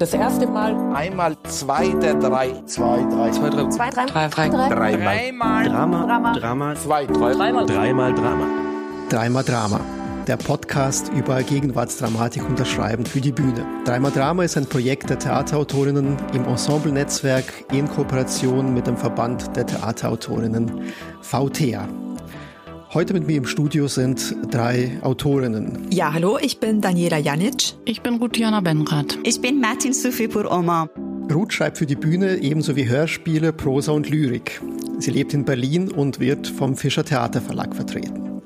[0.00, 0.74] Das erste Mal.
[0.94, 2.54] Einmal zwei der drei.
[2.64, 3.30] Zwei, drei.
[3.32, 3.68] Zwei, drei.
[3.68, 4.06] Zwei, drei.
[4.06, 4.48] Drei, drei.
[4.48, 5.18] Dreimal.
[5.18, 5.68] Dreimal.
[5.68, 6.06] Drama.
[6.06, 6.32] Drama.
[6.32, 6.74] Drama.
[6.74, 7.34] Zwei, drei.
[7.34, 7.66] Dreimal.
[7.66, 8.46] Dreimal Drama.
[9.10, 9.80] Dreimal Drama.
[10.26, 13.66] Der Podcast über Gegenwartsdramatik unterschreiben für die Bühne.
[13.84, 19.66] Dreimal Drama ist ein Projekt der Theaterautorinnen im Ensemble-Netzwerk in Kooperation mit dem Verband der
[19.66, 21.86] Theaterautorinnen VTEA.
[22.92, 25.86] Heute mit mir im Studio sind drei Autorinnen.
[25.92, 27.74] Ja, hallo, ich bin Daniela Janic.
[27.84, 29.16] Ich bin Rutiana Benrath.
[29.22, 30.90] Ich bin Martin Sufipur Omar.
[31.32, 34.60] Ruth schreibt für die Bühne ebenso wie Hörspiele, Prosa und Lyrik.
[34.98, 38.42] Sie lebt in Berlin und wird vom Fischer Theaterverlag vertreten.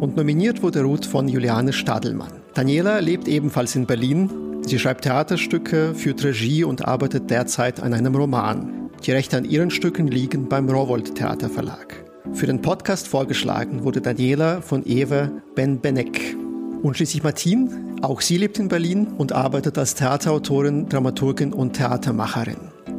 [0.00, 2.32] Und nominiert wurde Ruth von Juliane Stadelmann.
[2.54, 4.62] Daniela lebt ebenfalls in Berlin.
[4.62, 8.90] Sie schreibt Theaterstücke, führt Regie und arbeitet derzeit an einem Roman.
[9.04, 12.01] Die Rechte an ihren Stücken liegen beim Rowold Theaterverlag.
[12.30, 16.36] Für den Podcast vorgeschlagen wurde Daniela von Eva Ben-Benek.
[16.82, 22.56] Und schließlich Martin, auch sie lebt in Berlin und arbeitet als Theaterautorin, Dramaturgin und Theatermacherin.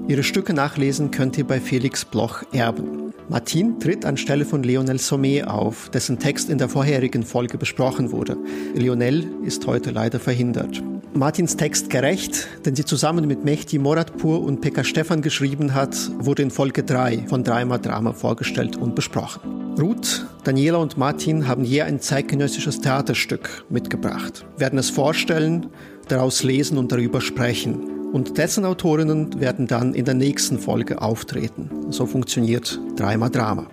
[0.08, 3.13] Ihre Stücke nachlesen könnt ihr bei Felix Bloch erben.
[3.34, 8.38] Martin tritt anstelle von Lionel Sommet auf, dessen Text in der vorherigen Folge besprochen wurde.
[8.76, 10.84] Lionel ist heute leider verhindert.
[11.16, 16.44] Martins Text Gerecht, den sie zusammen mit Mehdi Moradpur und Pekka Stefan geschrieben hat, wurde
[16.44, 19.42] in Folge 3 von Dreimal Drama vorgestellt und besprochen.
[19.80, 25.72] Ruth, Daniela und Martin haben je ein zeitgenössisches Theaterstück mitgebracht, werden es vorstellen,
[26.08, 28.03] daraus lesen und darüber sprechen.
[28.14, 31.70] Und dessen Autorinnen werden dann in der nächsten Folge auftreten.
[31.90, 33.66] So funktioniert Dreimal Drama.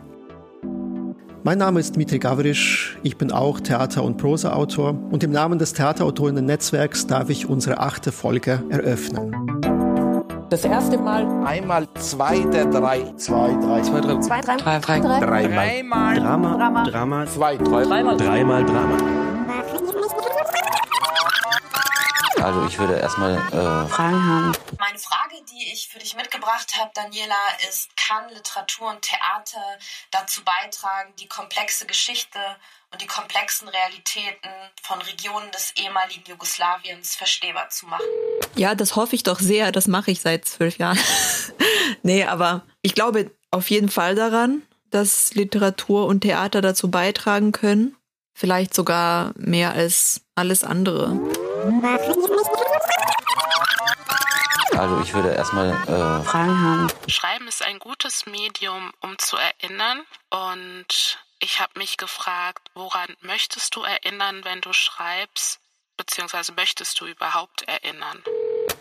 [1.44, 5.74] Mein Name ist Dmitri Gavrisch, ich bin auch Theater- und Prosa-Autor und im Namen des
[5.74, 9.34] Theaterautorinnen-Netzwerks darf ich unsere achte Folge eröffnen.
[10.48, 11.26] Das erste Mal.
[11.46, 13.12] Einmal zwei der drei.
[13.16, 13.82] Zwei, drei.
[13.82, 14.18] Zwei, drei.
[14.20, 14.56] Zwei, drei.
[14.56, 15.20] Drei, drei.
[15.20, 16.16] Dreimal.
[16.16, 16.56] Drama.
[16.56, 16.84] Drama.
[16.84, 17.26] Drama.
[17.26, 17.84] Zwei, drei.
[17.84, 18.16] Dreimal.
[18.16, 19.19] Dreimal Drama.
[22.42, 24.52] Also ich würde erstmal äh, Fragen haben.
[24.78, 27.34] Meine Frage, die ich für dich mitgebracht habe, Daniela,
[27.68, 29.62] ist, kann Literatur und Theater
[30.10, 32.38] dazu beitragen, die komplexe Geschichte
[32.92, 34.50] und die komplexen Realitäten
[34.82, 38.04] von Regionen des ehemaligen Jugoslawiens verstehbar zu machen?
[38.56, 39.70] Ja, das hoffe ich doch sehr.
[39.70, 40.98] Das mache ich seit zwölf Jahren.
[42.02, 47.96] nee, aber ich glaube auf jeden Fall daran, dass Literatur und Theater dazu beitragen können.
[48.32, 51.20] Vielleicht sogar mehr als alles andere.
[54.76, 56.88] Also ich würde erstmal äh, Fragen haben.
[57.06, 60.02] Schreiben ist ein gutes Medium, um zu erinnern.
[60.30, 65.60] Und ich habe mich gefragt, woran möchtest du erinnern, wenn du schreibst?
[65.96, 68.22] Beziehungsweise möchtest du überhaupt erinnern?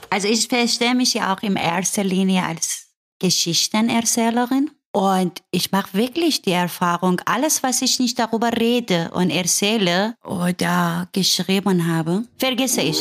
[0.09, 2.87] Also ich verstehe mich ja auch in erster Linie als
[3.19, 4.71] Geschichtenerzählerin.
[4.91, 11.07] Und ich mache wirklich die Erfahrung, alles, was ich nicht darüber rede und erzähle oder
[11.11, 12.99] geschrieben habe, vergesse ich.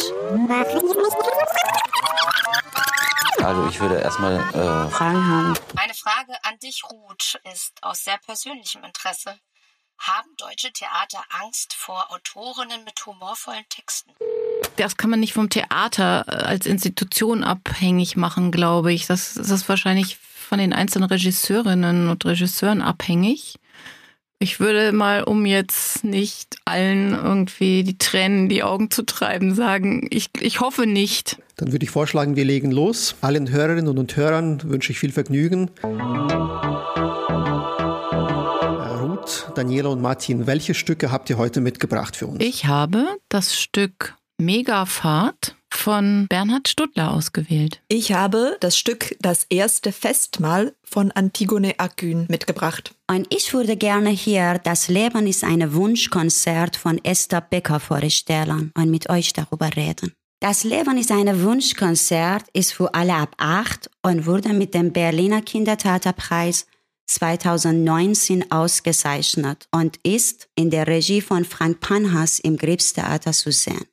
[3.42, 5.54] also ich würde erstmal äh, Fragen haben.
[5.74, 9.38] Meine Frage an dich, Ruth, ist aus sehr persönlichem Interesse.
[9.98, 14.12] Haben deutsche Theater Angst vor Autorinnen mit humorvollen Texten?
[14.76, 19.06] Das kann man nicht vom Theater äh, als Institution abhängig machen, glaube ich.
[19.06, 23.56] Das, das ist wahrscheinlich von den einzelnen Regisseurinnen und Regisseuren abhängig.
[24.38, 29.54] Ich würde mal, um jetzt nicht allen irgendwie die Tränen in die Augen zu treiben,
[29.54, 31.36] sagen, ich, ich hoffe nicht.
[31.56, 33.16] Dann würde ich vorschlagen, wir legen los.
[33.20, 35.70] Allen Hörerinnen und Hörern wünsche ich viel Vergnügen.
[39.02, 42.42] Ruth, Daniela und Martin, welche Stücke habt ihr heute mitgebracht für uns?
[42.42, 47.80] Ich habe das Stück Megafahrt von Bernhard Stuttler ausgewählt.
[47.88, 52.94] Ich habe das Stück Das erste Festmahl von Antigone Akün mitgebracht.
[53.10, 58.90] Und ich würde gerne hier Das Leben ist ein Wunschkonzert von Esther Becker vorstellen und
[58.90, 60.12] mit euch darüber reden.
[60.40, 65.42] Das Leben ist ein Wunschkonzert ist für alle ab acht und wurde mit dem Berliner
[65.42, 66.66] Kindertheaterpreis
[67.08, 73.86] 2019 ausgezeichnet und ist in der Regie von Frank Panhas im Krebstheater zu sehen.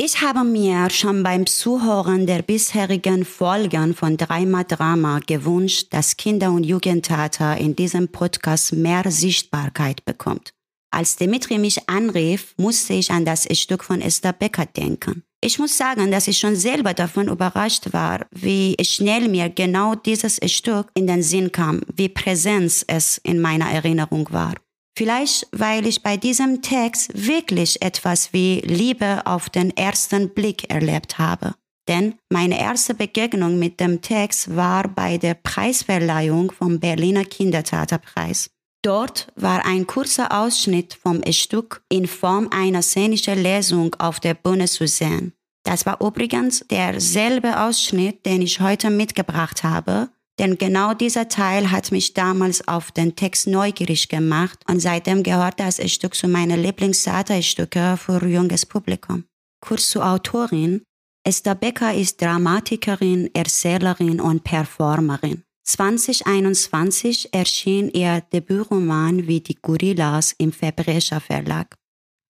[0.00, 6.52] Ich habe mir schon beim Zuhören der bisherigen Folgen von Dreimal Drama gewünscht, dass Kinder-
[6.52, 10.54] und Jugendtheater in diesem Podcast mehr Sichtbarkeit bekommt.
[10.92, 15.24] Als Dimitri mich anrief, musste ich an das Stück von Esther Becker denken.
[15.40, 20.38] Ich muss sagen, dass ich schon selber davon überrascht war, wie schnell mir genau dieses
[20.46, 24.54] Stück in den Sinn kam, wie präsent es in meiner Erinnerung war.
[24.98, 31.20] Vielleicht, weil ich bei diesem Text wirklich etwas wie Liebe auf den ersten Blick erlebt
[31.20, 31.54] habe.
[31.86, 38.50] Denn meine erste Begegnung mit dem Text war bei der Preisverleihung vom Berliner Kindertheaterpreis.
[38.82, 44.66] Dort war ein kurzer Ausschnitt vom Stück in Form einer szenischen Lesung auf der Bühne
[44.66, 45.32] zu sehen.
[45.62, 51.90] Das war übrigens derselbe Ausschnitt, den ich heute mitgebracht habe, denn genau dieser Teil hat
[51.90, 57.96] mich damals auf den Text neugierig gemacht und seitdem gehört das Stück zu meinen Lieblingstheaterstücke
[57.96, 59.24] für junges Publikum.
[59.60, 60.82] Kurz zur Autorin.
[61.24, 65.42] Esther Becker ist Dramatikerin, Erzählerin und Performerin.
[65.64, 71.74] 2021 erschien ihr Debütroman wie die Gorillas im Verbrecher Verlag.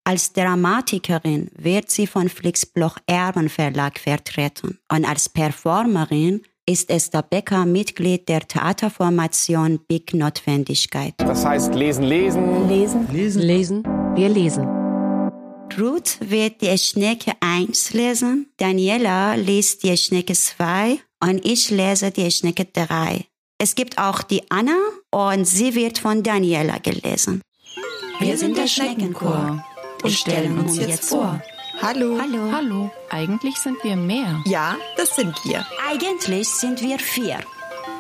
[0.05, 7.23] Als Dramatikerin wird sie von Flix Bloch Erben Verlag vertreten und als Performerin ist Esther
[7.23, 11.15] Becker Mitglied der Theaterformation Big Notwendigkeit.
[11.17, 12.69] Das heißt lesen, lesen.
[12.69, 13.09] Lesen.
[13.11, 13.43] Lesen.
[13.43, 13.83] Lesen.
[14.15, 14.67] Wir lesen.
[15.79, 22.31] Ruth wird die Schnecke 1 lesen, Daniela liest die Schnecke 2 und ich lese die
[22.31, 23.25] Schnecke 3.
[23.59, 24.77] Es gibt auch die Anna
[25.11, 27.41] und sie wird von Daniela gelesen.
[28.21, 29.65] Wir sind der Schneckenchor
[30.03, 31.41] und stellen uns jetzt vor.
[31.81, 32.19] Hallo.
[32.21, 32.53] Hallo.
[32.53, 34.43] Hallo, eigentlich sind wir mehr.
[34.47, 35.65] Ja, das sind wir.
[35.89, 37.39] Eigentlich sind wir vier.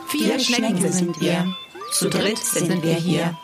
[0.09, 1.55] Vier Schnecken sind wir.
[1.93, 3.39] Zu dritt sind wir hier.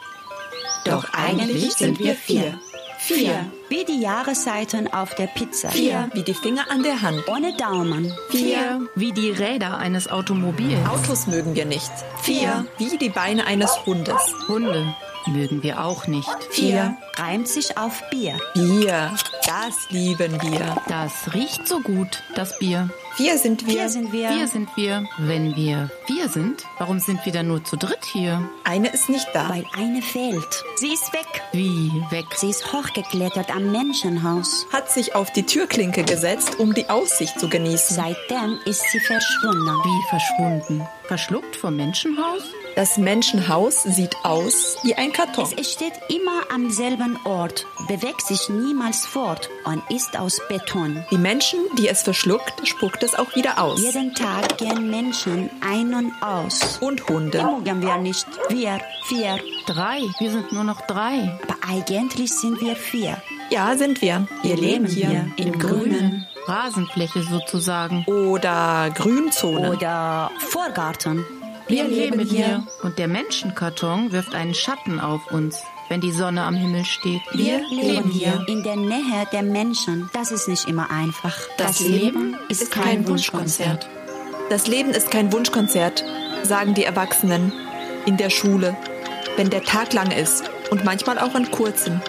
[0.85, 2.59] Doch eigentlich sind wir vier.
[2.99, 3.47] Vier.
[3.69, 5.69] Wie die Jahreszeiten auf der Pizza.
[5.69, 7.29] Vier wie die Finger an der Hand.
[7.29, 8.13] Ohne Daumen.
[8.31, 8.89] Vier.
[8.97, 10.85] Wie die Räder eines Automobils.
[10.89, 11.93] Autos mögen wir nicht.
[12.23, 14.35] Vier wie die Beine eines Hundes.
[14.49, 14.95] Hunde
[15.31, 16.29] mögen wir auch nicht.
[16.51, 16.97] Vier.
[17.17, 18.37] Reimt sich auf Bier.
[18.55, 19.13] Bier.
[19.47, 20.77] Das lieben wir.
[20.89, 22.91] Das riecht so gut, das Bier.
[23.17, 23.75] Vier sind wir.
[23.75, 24.29] Vier sind wir.
[24.31, 25.05] Vier sind wir.
[25.19, 28.49] Wenn wir vier sind, warum sind wir dann nur zu dritt hier?
[28.65, 29.49] Eine ist nicht da.
[29.49, 30.65] Weil eine fehlt.
[30.77, 31.43] Sie ist weg.
[31.53, 32.27] Wie weg?
[32.35, 34.67] Sie ist hochgeklettert am Menschenhaus.
[34.73, 37.97] Hat sich auf die Türklinke gesetzt, um die Aussicht zu genießen.
[37.97, 39.69] Seitdem ist sie verschwunden.
[39.85, 40.89] Wie verschwunden?
[41.07, 42.43] Verschluckt vom Menschenhaus?
[42.77, 45.49] Das Menschenhaus sieht aus wie ein Karton.
[45.57, 51.05] Es steht immer am selben Ort, bewegt sich niemals fort und ist aus Beton.
[51.13, 53.81] Die Menschen, die es verschluckt, spuckt es auch wieder aus.
[53.81, 56.79] Jeden Tag gehen Menschen ein und aus.
[56.79, 57.45] Und Die Hunde.
[57.45, 58.27] mögen wir nicht.
[58.49, 59.39] Wir, vier.
[59.67, 60.01] Drei.
[60.19, 61.39] Wir sind nur noch drei.
[61.45, 63.23] Aber eigentlich sind wir vier.
[63.51, 64.27] Ja, sind wir.
[64.43, 66.27] Wir leben hier im Grünen.
[66.47, 68.05] Rasenfläche sozusagen.
[68.07, 69.71] Oder Grünzone.
[69.73, 71.25] Oder Vorgarten.
[71.67, 72.67] Wir leben hier.
[72.83, 77.23] Und der Menschenkarton wirft einen Schatten auf uns, wenn die Sonne am Himmel steht.
[77.33, 80.11] Wir leben hier in der Nähe der Menschen.
[80.13, 81.37] Das ist nicht immer einfach.
[81.57, 83.89] Das Leben ist kein Wunschkonzert.
[84.51, 86.05] Das Leben ist kein Wunschkonzert,
[86.43, 87.53] sagen die Erwachsenen
[88.05, 88.77] in der Schule,
[89.37, 92.03] wenn der Tag lang ist und manchmal auch an kurzen.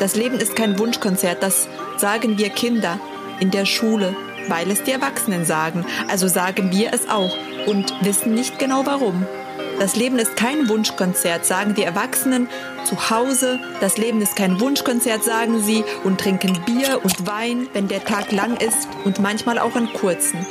[0.00, 1.68] Das Leben ist kein Wunschkonzert, das
[1.98, 2.98] sagen wir Kinder
[3.40, 4.16] in der Schule,
[4.48, 5.84] weil es die Erwachsenen sagen.
[6.08, 7.36] Also sagen wir es auch
[7.66, 9.26] und wissen nicht genau warum.
[9.78, 12.48] Das Leben ist kein Wunschkonzert, sagen die Erwachsenen
[12.84, 13.58] zu Hause.
[13.80, 18.32] Das Leben ist kein Wunschkonzert, sagen sie und trinken Bier und Wein, wenn der Tag
[18.32, 20.46] lang ist und manchmal auch an kurzen.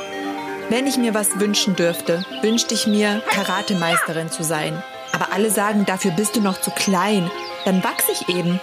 [0.68, 4.82] Wenn ich mir was wünschen dürfte, wünschte ich mir, Karatemeisterin zu sein.
[5.12, 7.30] Aber alle sagen, dafür bist du noch zu klein.
[7.64, 8.60] Dann wachse ich eben.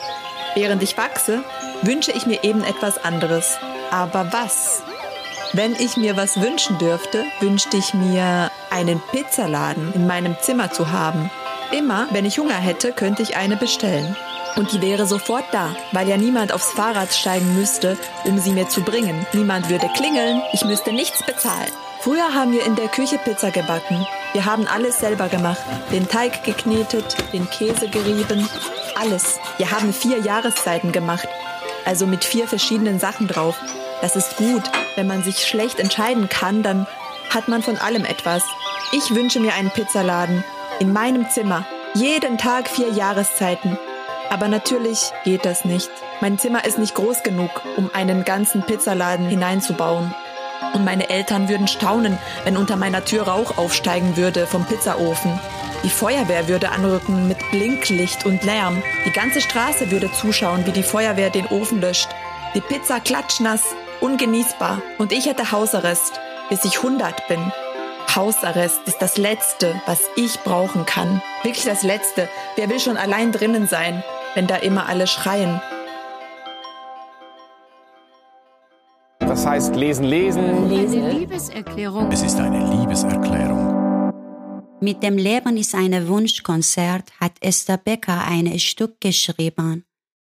[0.56, 1.44] Während ich wachse,
[1.82, 3.58] wünsche ich mir eben etwas anderes.
[3.92, 4.84] Aber was?
[5.54, 10.92] Wenn ich mir was wünschen dürfte, wünschte ich mir, einen Pizzaladen in meinem Zimmer zu
[10.92, 11.32] haben.
[11.72, 14.16] Immer, wenn ich Hunger hätte, könnte ich eine bestellen.
[14.58, 18.70] Und die wäre sofort da, weil ja niemand aufs Fahrrad steigen müsste, um sie mir
[18.70, 19.26] zu bringen.
[19.34, 21.72] Niemand würde klingeln, ich müsste nichts bezahlen.
[22.02, 24.06] Früher haben wir in der Küche Pizza gebacken.
[24.34, 25.62] Wir haben alles selber gemacht.
[25.92, 28.48] Den Teig geknetet, den Käse gerieben,
[29.00, 29.40] alles.
[29.58, 31.28] Wir haben vier Jahreszeiten gemacht.
[31.86, 33.56] Also mit vier verschiedenen Sachen drauf.
[34.02, 34.64] Das ist gut.
[34.96, 36.88] Wenn man sich schlecht entscheiden kann, dann
[37.30, 38.44] hat man von allem etwas.
[38.92, 40.44] Ich wünsche mir einen Pizzaladen.
[40.80, 41.66] In meinem Zimmer.
[41.94, 43.78] Jeden Tag vier Jahreszeiten.
[44.30, 45.90] Aber natürlich geht das nicht.
[46.22, 50.14] Mein Zimmer ist nicht groß genug, um einen ganzen Pizzaladen hineinzubauen.
[50.74, 55.40] Und meine Eltern würden staunen, wenn unter meiner Tür Rauch aufsteigen würde vom Pizzaofen.
[55.84, 58.82] Die Feuerwehr würde anrücken mit Blinklicht und Lärm.
[59.06, 62.10] Die ganze Straße würde zuschauen, wie die Feuerwehr den Ofen löscht.
[62.54, 63.64] Die Pizza klatschnass,
[64.02, 64.82] ungenießbar.
[64.98, 67.40] Und ich hätte Hausarrest, bis ich 100 bin.
[68.16, 71.22] Hausarrest ist das Letzte, was ich brauchen kann.
[71.44, 72.28] Wirklich das Letzte.
[72.56, 74.04] Wer will schon allein drinnen sein,
[74.34, 75.62] wenn da immer alle schreien?
[79.20, 80.70] Das heißt lesen, lesen.
[80.70, 81.10] Lesen.
[81.12, 82.12] Liebeserklärung.
[82.12, 84.12] Es ist eine Liebeserklärung.
[84.82, 89.86] Mit dem Leben ist ein Wunschkonzert hat Esther Becker ein Stück geschrieben,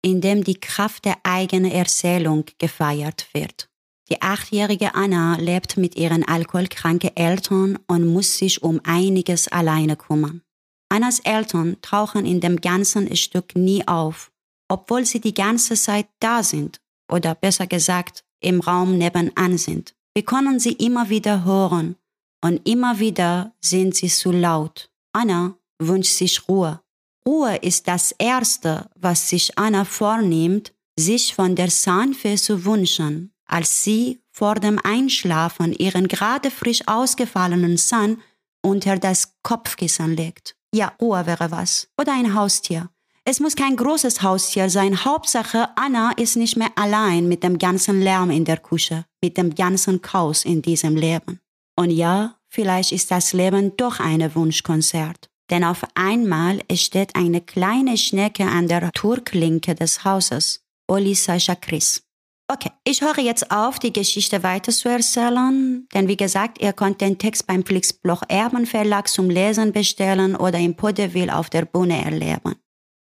[0.01, 3.69] in dem die Kraft der eigenen Erzählung gefeiert wird.
[4.09, 10.41] Die achtjährige Anna lebt mit ihren alkoholkranken Eltern und muss sich um einiges alleine kümmern.
[10.89, 14.31] Annas Eltern tauchen in dem ganzen Stück nie auf,
[14.67, 19.95] obwohl sie die ganze Zeit da sind oder besser gesagt im Raum nebenan sind.
[20.13, 21.95] Wir können sie immer wieder hören
[22.43, 24.89] und immer wieder sind sie zu laut.
[25.13, 26.80] Anna wünscht sich Ruhe.
[27.27, 33.83] Ruhe ist das Erste, was sich Anna vornimmt, sich von der Zahnfee zu wünschen, als
[33.83, 38.21] sie vor dem Einschlafen ihren gerade frisch ausgefallenen Zahn
[38.63, 40.55] unter das Kopfkissen legt.
[40.73, 41.89] Ja, Ruhe wäre was.
[41.99, 42.89] Oder ein Haustier.
[43.23, 45.05] Es muss kein großes Haustier sein.
[45.05, 49.53] Hauptsache, Anna ist nicht mehr allein mit dem ganzen Lärm in der Küche, mit dem
[49.53, 51.39] ganzen Chaos in diesem Leben.
[51.75, 55.30] Und ja, vielleicht ist das Leben doch ein Wunschkonzert.
[55.51, 60.63] Denn auf einmal steht eine kleine Schnecke an der Turklinke des Hauses.
[60.87, 62.03] Olisa Chris.
[62.51, 66.99] Okay, ich höre jetzt auf, die Geschichte weiter zu erzählen, denn wie gesagt, ihr könnt
[66.99, 72.03] den Text beim Flixbloch Erben Verlag zum Lesen bestellen oder im Podeville auf der Bühne
[72.03, 72.55] erleben.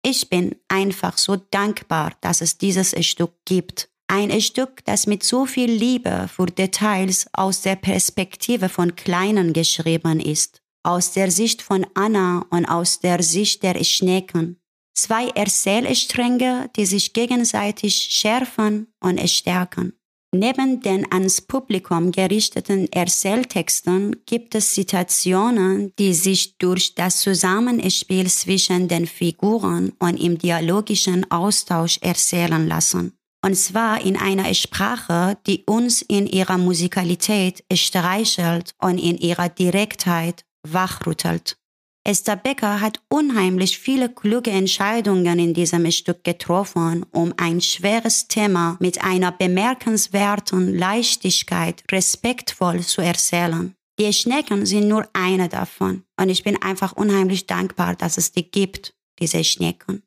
[0.05, 3.89] Ich bin einfach so dankbar, dass es dieses Stück gibt.
[4.07, 10.21] Ein Stück, das mit so viel Liebe für Details aus der Perspektive von Kleinen geschrieben
[10.21, 14.61] ist, aus der Sicht von Anna und aus der Sicht der Schnecken.
[14.95, 19.93] Zwei Erzählstränge, die sich gegenseitig schärfen und stärken.
[20.35, 28.89] Neben den ans Publikum gerichteten Erzähltexten gibt es Situationen, die sich durch das Zusammenspiel zwischen
[28.89, 33.15] den Figuren und im dialogischen Austausch erzählen lassen.
[33.43, 40.45] Und zwar in einer Sprache, die uns in ihrer Musikalität streichelt und in ihrer Direktheit
[40.73, 41.57] wachrüttelt.
[42.05, 48.79] Esther Becker hat unheimlich viele kluge Entscheidungen in diesem Stück getroffen, um ein schweres Thema
[48.81, 53.75] mit einer bemerkenswerten Leichtigkeit respektvoll zu erzählen.
[53.99, 56.05] Die Schnecken sind nur eine davon.
[56.19, 60.03] Und ich bin einfach unheimlich dankbar, dass es die gibt, diese Schnecken.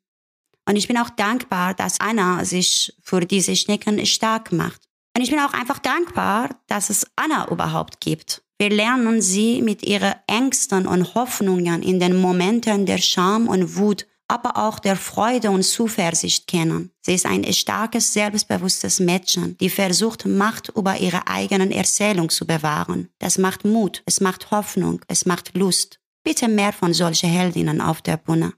[0.68, 4.82] Und ich bin auch dankbar, dass Anna sich für diese Schnecken stark macht.
[5.16, 8.44] Und ich bin auch einfach dankbar, dass es Anna überhaupt gibt.
[8.62, 14.06] Wir lernen sie mit ihren Ängsten und Hoffnungen in den Momenten der Scham und Wut,
[14.28, 16.92] aber auch der Freude und Zuversicht kennen.
[17.02, 23.10] Sie ist ein starkes, selbstbewusstes Mädchen, die versucht, Macht über ihre eigenen Erzählung zu bewahren.
[23.18, 26.00] Das macht Mut, es macht Hoffnung, es macht Lust.
[26.24, 28.54] Bitte mehr von solchen Heldinnen auf der Bühne.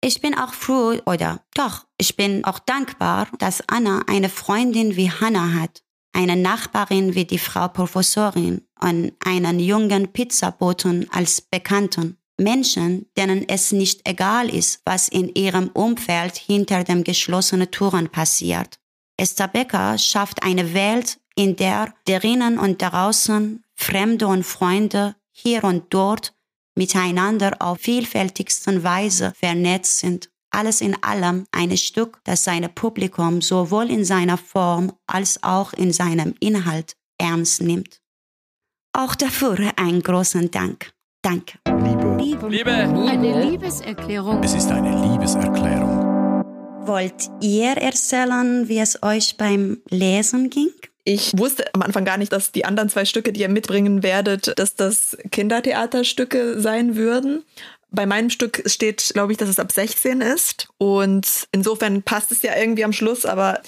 [0.00, 5.10] Ich bin auch froh, oder doch, ich bin auch dankbar, dass Anna eine Freundin wie
[5.10, 5.82] Hannah hat,
[6.18, 12.18] eine Nachbarin wie die Frau Professorin und einen jungen Pizzaboten als Bekannten.
[12.36, 18.80] Menschen, denen es nicht egal ist, was in ihrem Umfeld hinter den geschlossenen Türen passiert.
[19.16, 25.84] Esther Becker schafft eine Welt, in der drinnen und draußen Fremde und Freunde hier und
[25.90, 26.34] dort
[26.74, 33.90] miteinander auf vielfältigsten Weise vernetzt sind alles in allem ein Stück, das sein Publikum sowohl
[33.90, 38.00] in seiner Form als auch in seinem Inhalt ernst nimmt.
[38.92, 40.92] Auch dafür einen großen Dank.
[41.22, 41.58] Danke.
[41.66, 42.16] Liebe.
[42.18, 42.48] Liebe.
[42.48, 42.70] Liebe.
[42.70, 44.42] Eine Liebeserklärung.
[44.42, 46.08] Es ist eine Liebeserklärung.
[46.86, 50.70] Wollt ihr erzählen, wie es euch beim Lesen ging?
[51.04, 54.58] Ich wusste am Anfang gar nicht, dass die anderen zwei Stücke, die ihr mitbringen werdet,
[54.58, 57.44] dass das Kindertheaterstücke sein würden.
[57.90, 60.68] Bei meinem Stück steht, glaube ich, dass es ab 16 ist.
[60.78, 63.60] Und insofern passt es ja irgendwie am Schluss, aber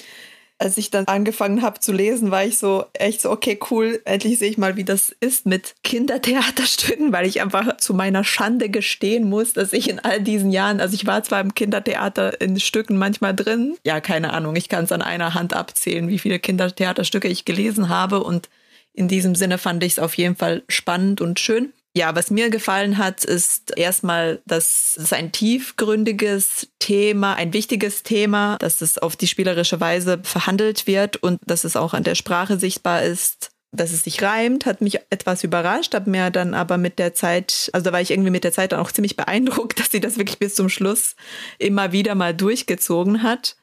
[0.61, 4.37] als ich dann angefangen habe zu lesen, war ich so echt so, okay, cool, endlich
[4.37, 9.27] sehe ich mal, wie das ist mit Kindertheaterstücken, weil ich einfach zu meiner Schande gestehen
[9.27, 12.97] muss, dass ich in all diesen Jahren, also ich war zwar im Kindertheater in Stücken
[12.97, 17.27] manchmal drin, ja, keine Ahnung, ich kann es an einer Hand abzählen, wie viele Kindertheaterstücke
[17.27, 18.47] ich gelesen habe und
[18.93, 21.73] in diesem Sinne fand ich es auf jeden Fall spannend und schön.
[21.93, 28.57] Ja, was mir gefallen hat, ist erstmal, dass es ein tiefgründiges Thema, ein wichtiges Thema,
[28.59, 32.57] dass es auf die spielerische Weise verhandelt wird und dass es auch an der Sprache
[32.57, 33.49] sichtbar ist.
[33.73, 37.69] Dass es sich reimt, hat mich etwas überrascht, habe mir dann aber mit der Zeit,
[37.73, 40.17] also da war ich irgendwie mit der Zeit dann auch ziemlich beeindruckt, dass sie das
[40.17, 41.15] wirklich bis zum Schluss
[41.57, 43.57] immer wieder mal durchgezogen hat.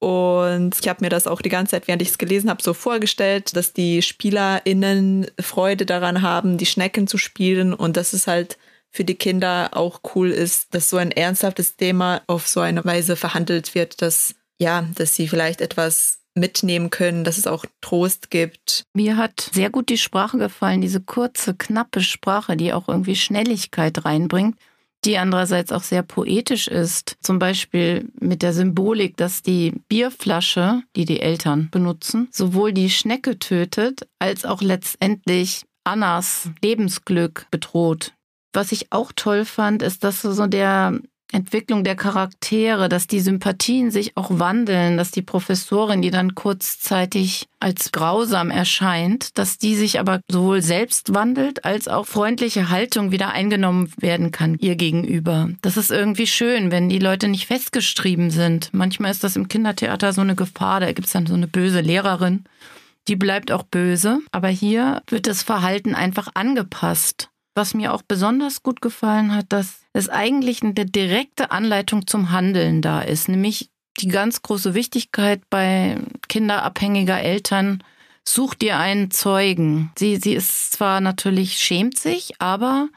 [0.00, 2.72] Und ich habe mir das auch die ganze Zeit, während ich es gelesen habe, so
[2.72, 8.58] vorgestellt, dass die SpielerInnen Freude daran haben, die Schnecken zu spielen und dass es halt
[8.90, 13.16] für die Kinder auch cool ist, dass so ein ernsthaftes Thema auf so eine Weise
[13.16, 18.84] verhandelt wird, dass ja, dass sie vielleicht etwas mitnehmen können, dass es auch Trost gibt.
[18.94, 24.04] Mir hat sehr gut die Sprache gefallen, diese kurze, knappe Sprache, die auch irgendwie Schnelligkeit
[24.04, 24.56] reinbringt
[25.04, 27.16] die andererseits auch sehr poetisch ist.
[27.20, 33.38] Zum Beispiel mit der Symbolik, dass die Bierflasche, die die Eltern benutzen, sowohl die Schnecke
[33.38, 38.12] tötet, als auch letztendlich Annas Lebensglück bedroht.
[38.52, 40.98] Was ich auch toll fand, ist, dass so der
[41.30, 47.48] Entwicklung der Charaktere, dass die Sympathien sich auch wandeln, dass die Professorin, die dann kurzzeitig
[47.60, 53.30] als grausam erscheint, dass die sich aber sowohl selbst wandelt, als auch freundliche Haltung wieder
[53.30, 55.50] eingenommen werden kann ihr gegenüber.
[55.60, 58.70] Das ist irgendwie schön, wenn die Leute nicht festgeschrieben sind.
[58.72, 62.44] Manchmal ist das im Kindertheater so eine Gefahr, da gibt's dann so eine böse Lehrerin.
[63.08, 67.30] Die bleibt auch böse, aber hier wird das Verhalten einfach angepasst.
[67.58, 72.82] Was mir auch besonders gut gefallen hat, dass es eigentlich eine direkte Anleitung zum Handeln
[72.82, 75.98] da ist, nämlich die ganz große Wichtigkeit bei
[76.28, 77.82] kinderabhängiger Eltern,
[78.22, 79.90] such dir einen Zeugen.
[79.98, 82.90] Sie, sie ist zwar natürlich, schämt sich, aber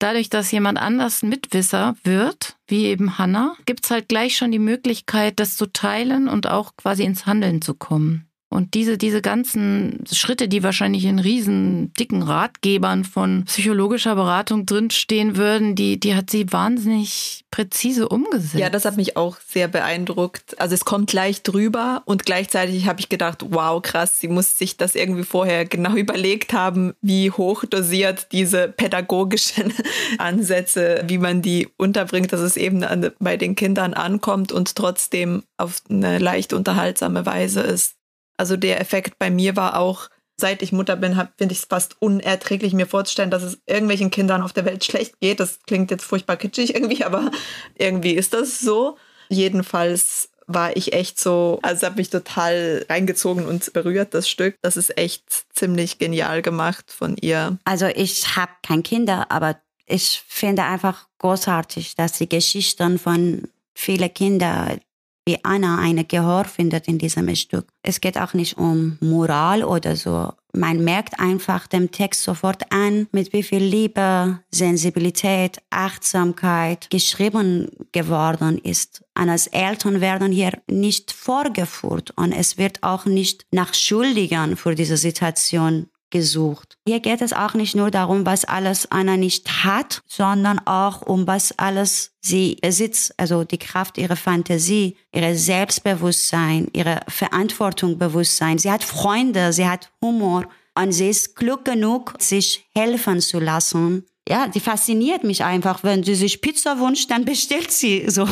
[0.00, 5.38] dadurch, dass jemand anders Mitwisser wird, wie eben Hannah, gibt's halt gleich schon die Möglichkeit,
[5.38, 8.31] das zu teilen und auch quasi ins Handeln zu kommen.
[8.52, 15.36] Und diese, diese ganzen Schritte, die wahrscheinlich in riesen dicken Ratgebern von psychologischer Beratung drinstehen
[15.36, 18.54] würden, die, die hat sie wahnsinnig präzise umgesetzt.
[18.54, 20.58] Ja, das hat mich auch sehr beeindruckt.
[20.60, 24.76] Also es kommt leicht drüber und gleichzeitig habe ich gedacht, wow, krass, sie muss sich
[24.76, 29.72] das irgendwie vorher genau überlegt haben, wie hoch dosiert diese pädagogischen
[30.18, 32.84] Ansätze, wie man die unterbringt, dass es eben
[33.20, 37.94] bei den Kindern ankommt und trotzdem auf eine leicht unterhaltsame Weise ist.
[38.36, 42.00] Also der Effekt bei mir war auch, seit ich Mutter bin, finde ich es fast
[42.00, 45.40] unerträglich, mir vorzustellen, dass es irgendwelchen Kindern auf der Welt schlecht geht.
[45.40, 47.30] Das klingt jetzt furchtbar kitschig irgendwie, aber
[47.76, 48.96] irgendwie ist das so.
[49.28, 54.56] Jedenfalls war ich echt so, also habe mich total reingezogen und berührt, das Stück.
[54.62, 55.24] Das ist echt
[55.54, 57.58] ziemlich genial gemacht von ihr.
[57.64, 64.12] Also ich habe kein Kinder, aber ich finde einfach großartig, dass die Geschichten von vielen
[64.12, 64.80] Kindern
[65.26, 67.68] wie Anna eine Gehör findet in diesem Stück.
[67.82, 70.32] Es geht auch nicht um Moral oder so.
[70.54, 78.58] Man merkt einfach dem Text sofort an, mit wie viel Liebe, Sensibilität, Achtsamkeit geschrieben geworden
[78.58, 79.02] ist.
[79.18, 84.74] Und als Eltern werden hier nicht vorgeführt und es wird auch nicht nach Schuldigen für
[84.74, 86.76] diese Situation gesucht.
[86.86, 91.26] Hier geht es auch nicht nur darum, was alles Anna nicht hat, sondern auch um
[91.26, 98.58] was alles sie besitzt, also die Kraft ihrer Fantasie, ihre Selbstbewusstsein, ihre Verantwortung, Bewusstsein.
[98.58, 100.44] Sie hat Freunde, sie hat Humor
[100.78, 104.06] und sie ist klug genug, sich helfen zu lassen.
[104.28, 105.82] Ja, die fasziniert mich einfach.
[105.82, 108.28] Wenn sie sich Pizza wünscht, dann bestellt sie so.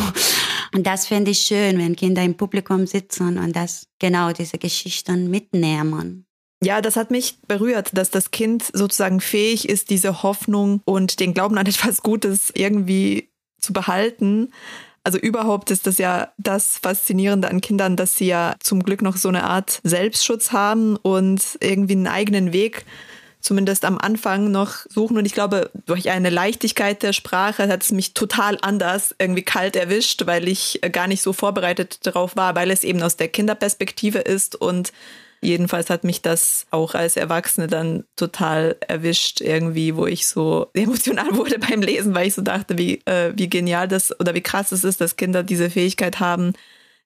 [0.73, 5.29] Und das finde ich schön, wenn Kinder im Publikum sitzen und das genau diese Geschichten
[5.29, 6.27] mitnehmen.
[6.63, 11.33] Ja, das hat mich berührt, dass das Kind sozusagen fähig ist, diese Hoffnung und den
[11.33, 14.53] Glauben an etwas Gutes irgendwie zu behalten.
[15.03, 19.17] Also überhaupt ist das ja das Faszinierende an Kindern, dass sie ja zum Glück noch
[19.17, 22.85] so eine Art Selbstschutz haben und irgendwie einen eigenen Weg
[23.41, 25.17] zumindest am Anfang noch suchen.
[25.17, 29.77] Und ich glaube, durch eine Leichtigkeit der Sprache hat es mich total anders irgendwie kalt
[29.77, 34.19] erwischt, weil ich gar nicht so vorbereitet darauf war, weil es eben aus der Kinderperspektive
[34.19, 34.93] ist und
[35.43, 41.35] Jedenfalls hat mich das auch als Erwachsene dann total erwischt, irgendwie, wo ich so emotional
[41.35, 44.71] wurde beim Lesen, weil ich so dachte, wie, äh, wie genial das oder wie krass
[44.73, 46.53] es ist, dass Kinder diese Fähigkeit haben,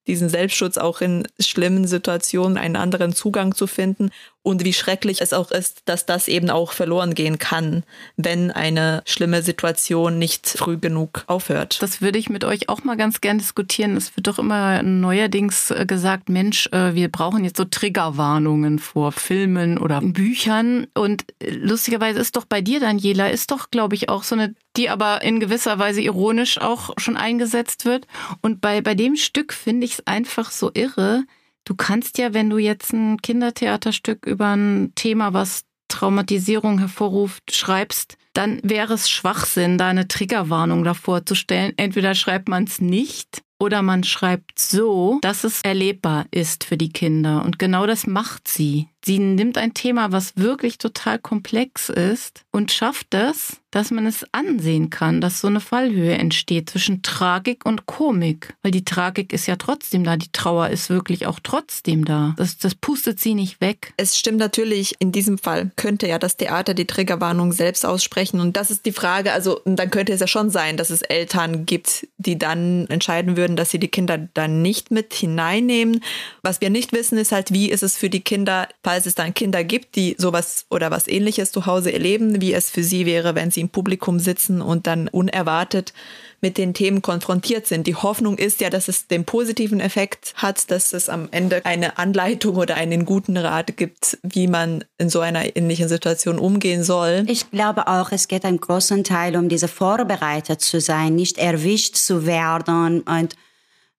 [0.06, 4.10] diesen Selbstschutz auch in schlimmen Situationen einen anderen Zugang zu finden
[4.44, 7.82] und wie schrecklich es auch ist, dass das eben auch verloren gehen kann,
[8.16, 11.82] wenn eine schlimme Situation nicht früh genug aufhört.
[11.82, 13.96] Das würde ich mit euch auch mal ganz gern diskutieren.
[13.96, 19.12] Es wird doch immer neuerdings äh, gesagt, Mensch, äh, wir brauchen jetzt so Triggerwarnungen vor
[19.12, 20.88] Filmen oder Büchern.
[20.94, 24.54] Und äh, lustigerweise ist doch bei dir, Daniela, ist doch, glaube ich, auch so eine,
[24.76, 28.06] die aber in gewisser Weise ironisch auch schon eingesetzt wird.
[28.42, 31.24] Und bei, bei dem Stück finde ich es einfach so irre,
[31.64, 38.16] Du kannst ja, wenn du jetzt ein Kindertheaterstück über ein Thema, was Traumatisierung hervorruft, schreibst,
[38.32, 41.72] dann wäre es Schwachsinn, da eine Triggerwarnung davor zu stellen.
[41.76, 46.90] Entweder schreibt man es nicht oder man schreibt so, dass es erlebbar ist für die
[46.90, 47.44] Kinder.
[47.44, 48.88] Und genau das macht sie.
[49.04, 54.24] Sie nimmt ein Thema, was wirklich total komplex ist und schafft es, dass man es
[54.32, 58.54] ansehen kann, dass so eine Fallhöhe entsteht zwischen Tragik und Komik.
[58.62, 62.34] Weil die Tragik ist ja trotzdem da, die Trauer ist wirklich auch trotzdem da.
[62.36, 63.92] Das, das pustet sie nicht weg.
[63.96, 68.40] Es stimmt natürlich, in diesem Fall könnte ja das Theater die Triggerwarnung selbst aussprechen.
[68.40, 71.66] Und das ist die Frage, also dann könnte es ja schon sein, dass es Eltern
[71.66, 76.02] gibt, die dann entscheiden würden, dass sie die Kinder dann nicht mit hineinnehmen.
[76.42, 79.14] Was wir nicht wissen, ist halt, wie ist es für die Kinder, falls falls es
[79.14, 83.06] dann Kinder gibt, die sowas oder was ähnliches zu Hause erleben, wie es für sie
[83.06, 85.92] wäre, wenn sie im Publikum sitzen und dann unerwartet
[86.40, 87.86] mit den Themen konfrontiert sind.
[87.86, 91.96] Die Hoffnung ist ja, dass es den positiven Effekt hat, dass es am Ende eine
[91.96, 97.24] Anleitung oder einen guten Rat gibt, wie man in so einer ähnlichen Situation umgehen soll.
[97.28, 101.96] Ich glaube auch, es geht einen großen Teil um diese vorbereitet zu sein, nicht erwischt
[101.96, 103.36] zu werden und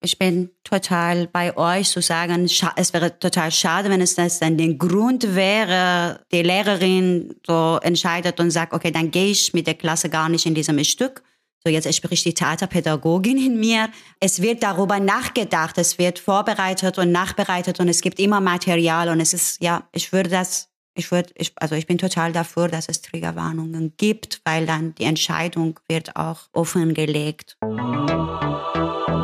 [0.06, 4.58] ich bin total bei euch zu sagen, es wäre total schade, wenn es das dann
[4.58, 9.74] den Grund wäre, die Lehrerin so entscheidet und sagt, okay, dann gehe ich mit der
[9.74, 11.24] Klasse gar nicht in diesem Stück.
[11.64, 13.90] So, jetzt spricht die Theaterpädagogin in mir.
[14.20, 19.20] Es wird darüber nachgedacht, es wird vorbereitet und nachbereitet und es gibt immer Material und
[19.20, 22.88] es ist, ja, ich würde das, ich würde, ich, also ich bin total dafür, dass
[22.88, 27.58] es Triggerwarnungen gibt, weil dann die Entscheidung wird auch offengelegt.
[27.64, 29.15] Ich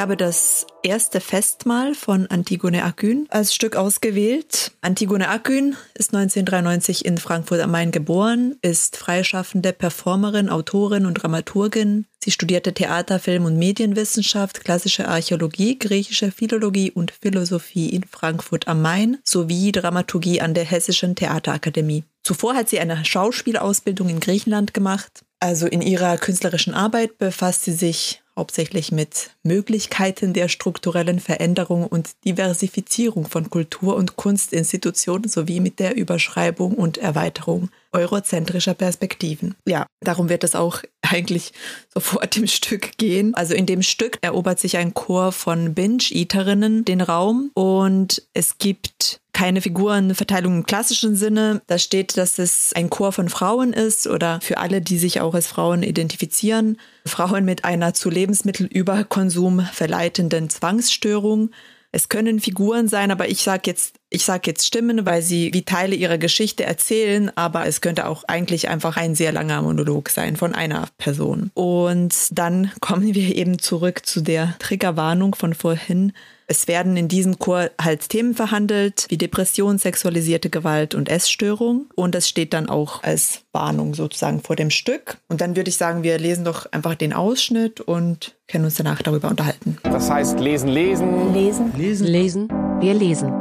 [0.00, 4.72] habe das erste Festmahl von Antigone Akün als Stück ausgewählt.
[4.80, 12.06] Antigone Akün ist 1993 in Frankfurt am Main geboren, ist freischaffende Performerin, Autorin und Dramaturgin.
[12.24, 18.80] Sie studierte Theater, Film und Medienwissenschaft, klassische Archäologie, griechische Philologie und Philosophie in Frankfurt am
[18.80, 22.04] Main sowie Dramaturgie an der Hessischen Theaterakademie.
[22.22, 25.24] Zuvor hat sie eine Schauspielausbildung in Griechenland gemacht.
[25.40, 32.12] Also in ihrer künstlerischen Arbeit befasst sie sich hauptsächlich mit Möglichkeiten der strukturellen Veränderung und
[32.24, 39.56] Diversifizierung von Kultur- und Kunstinstitutionen sowie mit der Überschreibung und Erweiterung eurozentrischer Perspektiven.
[39.66, 41.52] Ja, darum wird es auch eigentlich
[41.92, 43.34] sofort im Stück gehen.
[43.34, 49.20] Also in dem Stück erobert sich ein Chor von Binge-Eaterinnen den Raum und es gibt
[49.32, 51.62] keine Figurenverteilung im klassischen Sinne.
[51.66, 55.34] Da steht, dass es ein Chor von Frauen ist oder für alle, die sich auch
[55.34, 56.78] als Frauen identifizieren.
[57.06, 61.50] Frauen mit einer zu Lebensmittelüberkonsum verleitenden Zwangsstörung.
[61.92, 65.64] Es können Figuren sein, aber ich sage jetzt, ich sag jetzt Stimmen, weil sie wie
[65.64, 70.36] Teile ihrer Geschichte erzählen, aber es könnte auch eigentlich einfach ein sehr langer Monolog sein
[70.36, 71.50] von einer Person.
[71.54, 76.12] Und dann kommen wir eben zurück zu der Triggerwarnung von vorhin.
[76.52, 81.86] Es werden in diesem Chor halt Themen verhandelt, wie Depression, sexualisierte Gewalt und Essstörung.
[81.94, 85.18] Und das steht dann auch als Warnung sozusagen vor dem Stück.
[85.28, 89.00] Und dann würde ich sagen, wir lesen doch einfach den Ausschnitt und können uns danach
[89.00, 89.78] darüber unterhalten.
[89.84, 91.32] Das heißt lesen, lesen.
[91.32, 92.48] Lesen, lesen, lesen.
[92.80, 93.32] Wir lesen.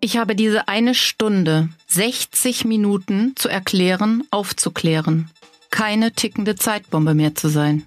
[0.00, 5.30] Ich habe diese eine Stunde, 60 Minuten zu erklären, aufzuklären.
[5.70, 7.84] Keine tickende Zeitbombe mehr zu sein.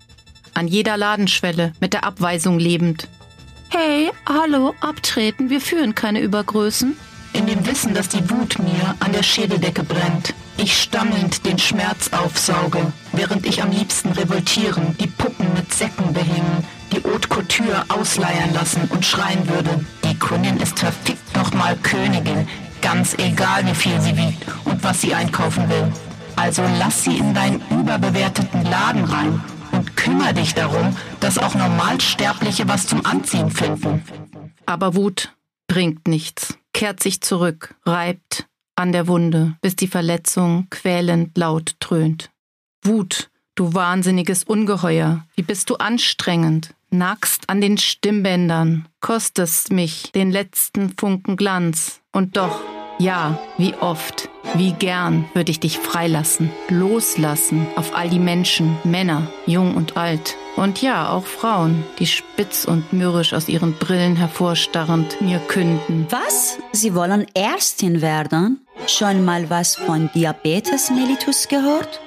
[0.56, 3.08] An jeder Ladenschwelle mit der Abweisung lebend,
[3.72, 6.98] Hey, hallo, abtreten, wir führen keine Übergrößen.
[7.34, 10.34] In dem Wissen, dass die Wut mir an der Schädeldecke brennt.
[10.58, 16.66] Ich stammelnd den Schmerz aufsauge, während ich am liebsten revoltieren, die Puppen mit Säcken behängen,
[16.92, 19.86] die Haute Couture ausleiern lassen und schreien würde.
[20.04, 22.48] Die Kundin ist verfickt nochmal Königin,
[22.82, 25.94] ganz egal wie viel sie wiegt und was sie einkaufen will.
[26.36, 29.44] Also lass sie in deinen überbewerteten Laden rein
[30.00, 34.04] kümmere dich darum, dass auch Normalsterbliche was zum Anziehen finden.
[34.66, 35.36] Aber Wut
[35.68, 42.32] bringt nichts, kehrt sich zurück, reibt an der Wunde, bis die Verletzung quälend laut dröhnt.
[42.82, 50.32] Wut, du wahnsinniges Ungeheuer, wie bist du anstrengend, nackst an den Stimmbändern, kostest mich den
[50.32, 52.62] letzten Funken Glanz, und doch
[53.00, 59.28] ja, wie oft, wie gern würde ich dich freilassen, loslassen auf all die Menschen, Männer,
[59.46, 60.36] jung und alt.
[60.56, 66.08] Und ja, auch Frauen, die spitz und mürrisch aus ihren Brillen hervorstarrend mir künden.
[66.10, 66.58] Was?
[66.72, 68.60] Sie wollen Ärztin werden?
[68.88, 72.02] Schon mal was von Diabetes mellitus gehört?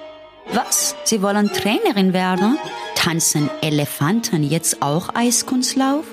[0.53, 0.97] Was?
[1.05, 2.59] Sie wollen Trainerin werden?
[2.95, 6.05] Tanzen Elefanten jetzt auch Eiskunstlauf?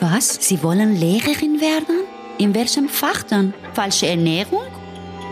[0.00, 0.38] Was?
[0.40, 2.00] Sie wollen Lehrerin werden?
[2.38, 3.54] In welchem Fach dann?
[3.72, 4.62] Falsche Ernährung?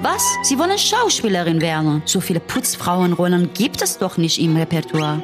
[0.03, 0.23] Was?
[0.43, 2.03] Sie wollen Schauspielerin werden?
[2.05, 5.23] So viele Putzfrauenrollen gibt es doch nicht im Repertoire.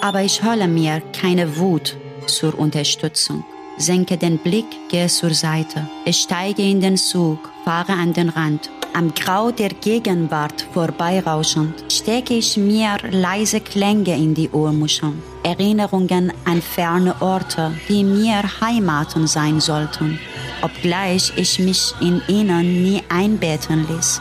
[0.00, 3.44] Aber ich hole mir keine Wut zur Unterstützung.
[3.76, 5.88] Senke den Blick, gehe zur Seite.
[6.04, 8.70] Ich steige in den Zug, fahre an den Rand.
[8.94, 15.20] Am Grau der Gegenwart vorbeirauschend stecke ich mir leise Klänge in die Ohrmuscheln.
[15.42, 20.18] Erinnerungen an ferne Orte, die mir Heimaten sein sollten
[20.64, 24.20] obgleich ich mich in ihnen nie einbetten ließ.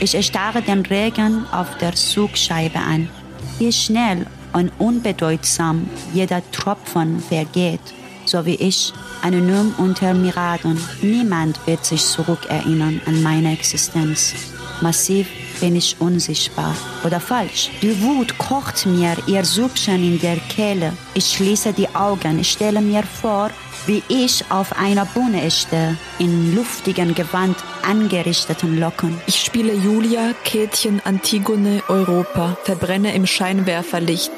[0.00, 3.08] Ich starre den Regen auf der Zugscheibe an,
[3.58, 7.80] wie schnell und unbedeutsam jeder Tropfen vergeht,
[8.28, 10.80] so wie ich, anonym unter Miraden.
[11.02, 14.34] Niemand wird sich zurückerinnern an meine Existenz.
[14.80, 15.26] Massiv
[15.60, 16.74] bin ich unsichtbar.
[17.04, 17.70] Oder falsch.
[17.82, 20.92] Die Wut kocht mir ihr Süppchen in der Kehle.
[21.14, 22.38] Ich schließe die Augen.
[22.38, 23.50] Ich stelle mir vor,
[23.86, 29.18] wie ich auf einer Bühne stehe, in luftigen Gewand angerichteten Locken.
[29.26, 34.30] Ich spiele Julia, Käthchen, Antigone, Europa, verbrenne im Scheinwerferlicht.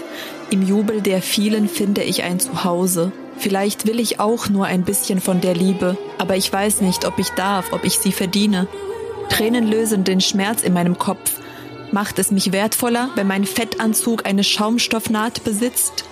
[0.51, 3.13] Im Jubel der vielen finde ich ein Zuhause.
[3.39, 7.21] Vielleicht will ich auch nur ein bisschen von der Liebe, aber ich weiß nicht, ob
[7.21, 8.67] ich darf, ob ich sie verdiene.
[9.29, 11.39] Tränen lösen den Schmerz in meinem Kopf.
[11.93, 16.05] Macht es mich wertvoller, wenn mein Fettanzug eine Schaumstoffnaht besitzt?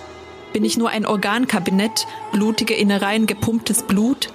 [0.53, 4.29] Bin ich nur ein Organkabinett, blutige Innereien, gepumptes Blut?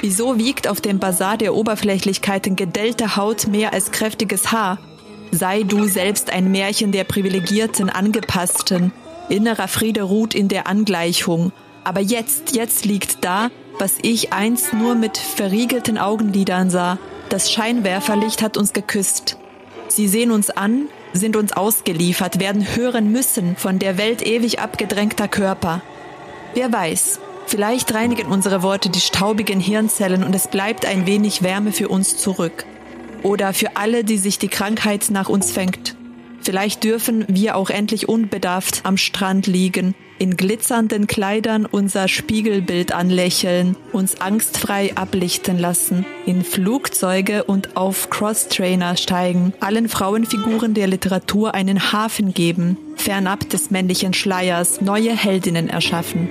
[0.00, 4.78] Wieso wiegt auf dem Bazar der Oberflächlichkeiten gedellte Haut mehr als kräftiges Haar?
[5.30, 8.92] Sei du selbst ein Märchen der privilegierten, angepassten.
[9.32, 11.52] Innerer Friede ruht in der Angleichung.
[11.84, 16.98] Aber jetzt, jetzt liegt da, was ich einst nur mit verriegelten Augenlidern sah.
[17.30, 19.38] Das Scheinwerferlicht hat uns geküsst.
[19.88, 25.28] Sie sehen uns an, sind uns ausgeliefert, werden hören müssen von der Welt ewig abgedrängter
[25.28, 25.80] Körper.
[26.52, 31.72] Wer weiß, vielleicht reinigen unsere Worte die staubigen Hirnzellen und es bleibt ein wenig Wärme
[31.72, 32.66] für uns zurück.
[33.22, 35.96] Oder für alle, die sich die Krankheit nach uns fängt.
[36.42, 43.76] Vielleicht dürfen wir auch endlich unbedarft am Strand liegen, in glitzernden Kleidern unser Spiegelbild anlächeln,
[43.92, 51.92] uns angstfrei ablichten lassen, in Flugzeuge und auf Crosstrainer steigen, allen Frauenfiguren der Literatur einen
[51.92, 56.28] Hafen geben, fernab des männlichen Schleiers neue Heldinnen erschaffen.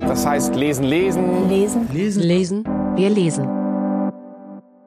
[0.00, 1.48] Das heißt lesen, lesen.
[1.48, 2.64] Lesen, lesen, lesen.
[2.96, 3.59] Wir lesen.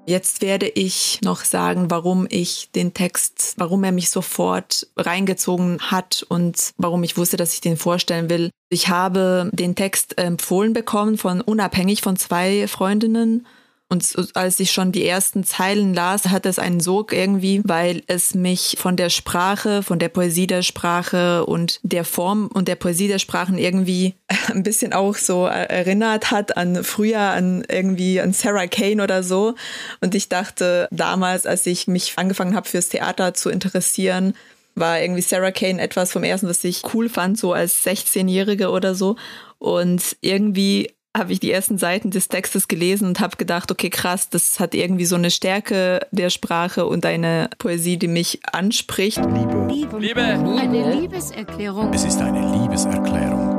[0.06, 6.26] Jetzt werde ich noch sagen, warum ich den Text, warum er mich sofort reingezogen hat
[6.28, 8.50] und warum ich wusste, dass ich den vorstellen will.
[8.70, 13.48] Ich habe den Text empfohlen bekommen von unabhängig von zwei Freundinnen
[13.94, 18.34] und als ich schon die ersten Zeilen las, hat es einen Sog irgendwie, weil es
[18.34, 23.08] mich von der Sprache, von der Poesie der Sprache und der Form und der Poesie
[23.08, 24.16] der Sprachen irgendwie
[24.52, 29.54] ein bisschen auch so erinnert hat an früher, an irgendwie an Sarah Kane oder so.
[30.02, 34.34] Und ich dachte damals, als ich mich angefangen habe fürs Theater zu interessieren,
[34.74, 38.96] war irgendwie Sarah Kane etwas vom ersten, was ich cool fand, so als 16-Jährige oder
[38.96, 39.18] so.
[39.60, 44.30] Und irgendwie habe ich die ersten Seiten des Textes gelesen und habe gedacht, okay, krass,
[44.30, 49.18] das hat irgendwie so eine Stärke der Sprache und eine Poesie, die mich anspricht.
[49.18, 49.68] Liebe.
[49.70, 50.00] Liebe.
[50.00, 50.22] Liebe.
[50.22, 51.94] Eine Liebeserklärung.
[51.94, 53.54] Es ist eine Liebeserklärung.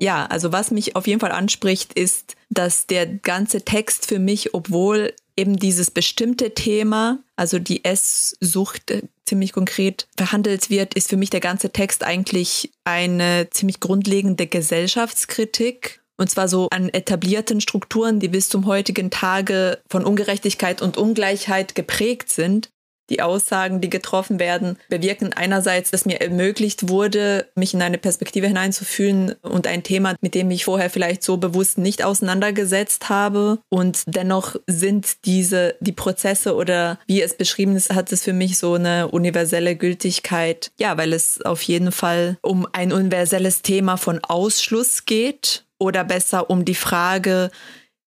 [0.00, 4.54] Ja, also was mich auf jeden Fall anspricht, ist, dass der ganze Text für mich,
[4.54, 8.92] obwohl eben dieses bestimmte Thema, also die Esssucht
[9.26, 15.99] ziemlich konkret verhandelt wird, ist für mich der ganze Text eigentlich eine ziemlich grundlegende Gesellschaftskritik
[16.20, 21.74] und zwar so an etablierten Strukturen, die bis zum heutigen Tage von Ungerechtigkeit und Ungleichheit
[21.74, 22.68] geprägt sind.
[23.08, 28.46] Die Aussagen, die getroffen werden, bewirken einerseits, dass mir ermöglicht wurde, mich in eine Perspektive
[28.46, 33.58] hineinzufühlen und ein Thema, mit dem ich vorher vielleicht so bewusst nicht auseinandergesetzt habe.
[33.68, 38.58] Und dennoch sind diese, die Prozesse oder wie es beschrieben ist, hat es für mich
[38.58, 40.70] so eine universelle Gültigkeit.
[40.78, 46.50] Ja, weil es auf jeden Fall um ein universelles Thema von Ausschluss geht oder besser
[46.50, 47.50] um die Frage,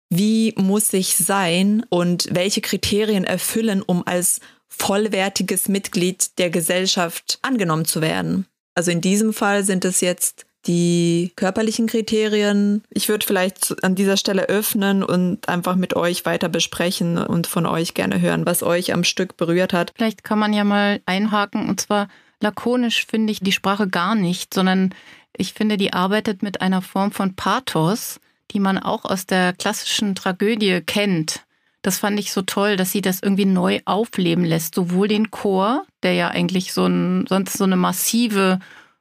[0.09, 7.85] wie muss ich sein und welche Kriterien erfüllen, um als vollwertiges Mitglied der Gesellschaft angenommen
[7.85, 8.47] zu werden.
[8.75, 12.83] Also in diesem Fall sind es jetzt die körperlichen Kriterien.
[12.89, 17.65] Ich würde vielleicht an dieser Stelle öffnen und einfach mit euch weiter besprechen und von
[17.65, 19.91] euch gerne hören, was euch am Stück berührt hat.
[19.95, 22.07] Vielleicht kann man ja mal einhaken und zwar
[22.43, 24.93] lakonisch finde ich die Sprache gar nicht, sondern
[25.35, 28.19] ich finde, die arbeitet mit einer Form von Pathos,
[28.51, 31.43] die man auch aus der klassischen Tragödie kennt.
[31.81, 34.75] Das fand ich so toll, dass sie das irgendwie neu aufleben lässt.
[34.75, 38.59] Sowohl den Chor, der ja eigentlich so ein, sonst so eine massive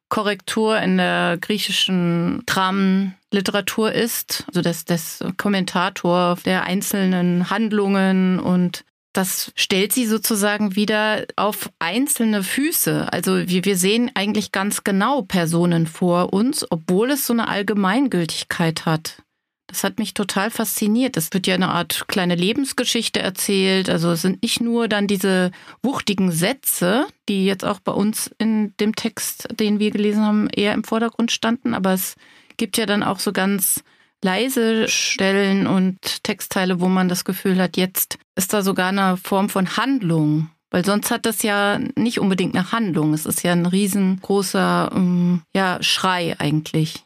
[0.09, 9.53] Korrektur in der griechischen Dramenliteratur ist, also das, das Kommentator der einzelnen Handlungen und das
[9.57, 13.13] stellt sie sozusagen wieder auf einzelne Füße.
[13.13, 18.87] Also wir, wir sehen eigentlich ganz genau Personen vor uns, obwohl es so eine Allgemeingültigkeit
[18.87, 19.23] hat.
[19.67, 21.17] Das hat mich total fasziniert.
[21.17, 23.89] Es wird ja eine Art kleine Lebensgeschichte erzählt.
[23.89, 25.51] Also es sind nicht nur dann diese
[25.83, 30.75] wuchtigen Sätze, die jetzt auch bei uns in dem Text, den wir gelesen haben, eher
[30.75, 32.17] im Vordergrund standen, aber es
[32.59, 33.83] gibt ja dann auch so ganz
[34.23, 39.49] leise Stellen und Textteile, wo man das Gefühl hat, jetzt ist da sogar eine Form
[39.49, 40.51] von Handlung.
[40.71, 43.13] Weil sonst hat das ja nicht unbedingt eine Handlung.
[43.13, 47.05] Es ist ja ein riesengroßer ähm, ja, Schrei eigentlich.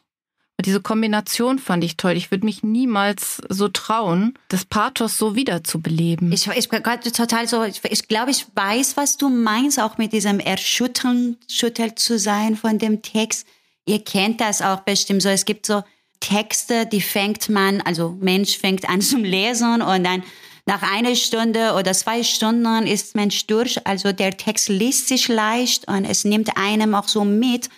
[0.65, 2.13] Diese Kombination fand ich toll.
[2.13, 6.31] Ich würde mich niemals so trauen, das Pathos so wiederzubeleben.
[6.31, 10.39] Ich, ich total so, ich, ich glaube, ich weiß, was du meinst, auch mit diesem
[10.39, 13.45] Erschüttern, schüttelt zu sein von dem Text.
[13.85, 15.29] Ihr kennt das auch bestimmt so.
[15.29, 15.83] Es gibt so
[16.19, 20.23] Texte, die fängt man, also Mensch fängt an zum Lesen und dann
[20.65, 23.85] nach einer Stunde oder zwei Stunden ist Mensch durch.
[23.87, 27.69] Also der Text liest sich leicht und es nimmt einem auch so mit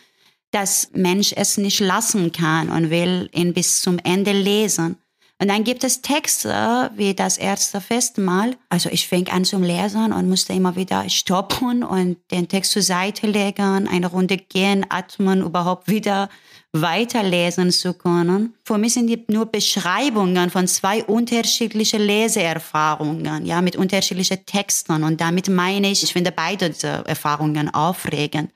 [0.52, 4.97] dass Mensch es nicht lassen kann und will ihn bis zum Ende lesen.
[5.41, 8.58] Und dann gibt es Texte wie das erste Festmahl.
[8.67, 12.82] Also ich fing an zum Lesen und musste immer wieder stoppen und den Text zur
[12.82, 16.28] Seite legen, eine Runde gehen, atmen, überhaupt wieder
[16.73, 18.54] weiterlesen zu können.
[18.65, 25.04] Für mich sind die nur Beschreibungen von zwei unterschiedlichen Leseerfahrungen, ja, mit unterschiedlichen Texten.
[25.04, 26.73] Und damit meine ich, ich finde beide
[27.08, 28.52] Erfahrungen aufregend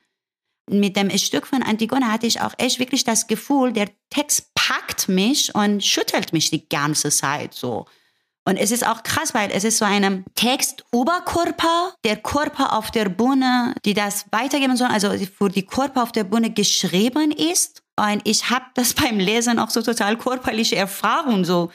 [0.70, 5.08] mit dem Stück von Antigone hatte ich auch echt wirklich das Gefühl, der Text packt
[5.08, 7.86] mich und schüttelt mich die ganze Zeit so.
[8.46, 12.76] Und es ist auch krass, weil es ist so ein Text über Körper, der Körper
[12.76, 17.30] auf der Bühne, die das weitergeben soll, also für die Körper auf der Bühne geschrieben
[17.30, 17.82] ist.
[17.98, 21.70] Und ich habe das beim Lesen auch so total körperliche Erfahrungen so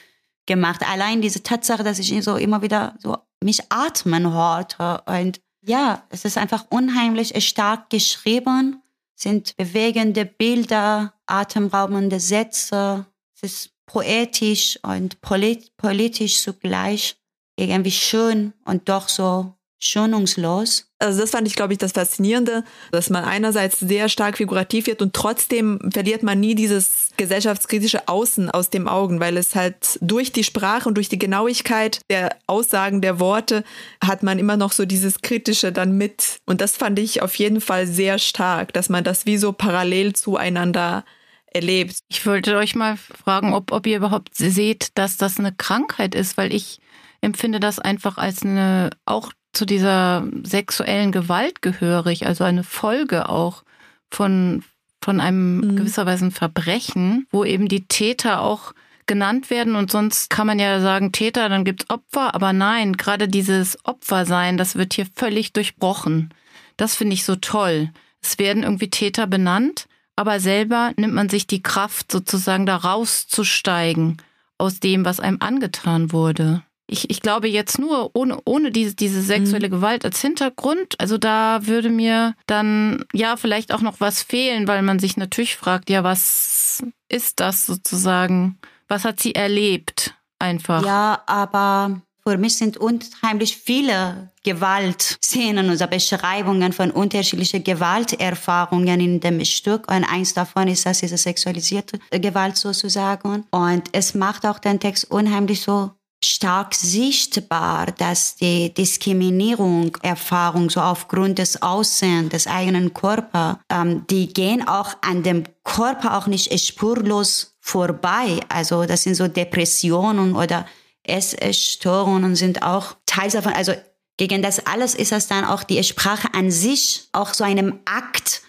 [0.46, 0.82] gemacht.
[0.88, 6.26] Allein diese Tatsache, dass ich so immer wieder so mich atmen hörte und ja, es
[6.26, 8.82] ist einfach unheimlich stark geschrieben,
[9.16, 17.18] sind bewegende Bilder, atemraubende Sätze, es ist poetisch und polit politisch zugleich,
[17.58, 20.86] irgendwie schön und doch so schonungslos.
[21.00, 25.02] Also das fand ich, glaube ich, das Faszinierende, dass man einerseits sehr stark figurativ wird
[25.02, 30.34] und trotzdem verliert man nie dieses gesellschaftskritische Außen aus dem Augen, weil es halt durch
[30.34, 33.64] die Sprache und durch die Genauigkeit der Aussagen der Worte
[34.04, 36.40] hat man immer noch so dieses Kritische dann mit.
[36.46, 40.14] Und das fand ich auf jeden Fall sehr stark, dass man das wie so parallel
[40.14, 41.06] zueinander
[41.54, 42.00] erlebt.
[42.10, 46.38] Ich wollte euch mal fragen, ob, ob ihr überhaupt seht, dass das eine Krankheit ist,
[46.38, 46.80] weil ich
[47.22, 53.64] empfinde das einfach als eine auch zu dieser sexuellen Gewalt gehörig, also eine Folge auch
[54.10, 54.64] von,
[55.02, 55.76] von einem mhm.
[55.78, 58.74] gewisserweise Verbrechen, wo eben die Täter auch
[59.08, 63.28] genannt werden und sonst kann man ja sagen Täter, dann gibt's Opfer, aber nein, gerade
[63.28, 66.32] dieses Opfersein, das wird hier völlig durchbrochen.
[66.78, 67.90] Das finde ich so toll.
[68.22, 74.18] Es werden irgendwie Täter benannt, aber selber nimmt man sich die Kraft sozusagen da rauszusteigen
[74.60, 79.22] aus dem, was einem angetan wurde ich, ich glaube jetzt nur ohne, ohne diese, diese
[79.22, 79.74] sexuelle mhm.
[79.74, 84.82] Gewalt als Hintergrund, also da würde mir dann ja vielleicht auch noch was fehlen, weil
[84.82, 88.58] man sich natürlich fragt, ja, was ist das sozusagen?
[88.88, 90.86] Was hat sie erlebt einfach?
[90.86, 99.44] Ja, aber für mich sind unheimlich viele Gewaltszenen oder Beschreibungen von unterschiedlichen Gewalterfahrungen in dem
[99.46, 99.92] Stück.
[99.92, 103.46] Und eins davon ist das diese sexualisierte Gewalt sozusagen.
[103.52, 105.92] Und es macht auch den Text unheimlich so
[106.24, 114.34] stark sichtbar, dass die Diskriminierung, Erfahrung so aufgrund des Aussehens des eigenen Körpers, ähm, die
[114.34, 118.40] gehen auch an dem Körper auch nicht spurlos vorbei.
[118.50, 120.66] Also das sind so Depressionen oder
[121.04, 123.54] Essstörungen sind auch Teil davon.
[123.54, 123.74] Also
[124.18, 128.42] gegen das alles ist das dann auch die Sprache an sich, auch so einem Akt,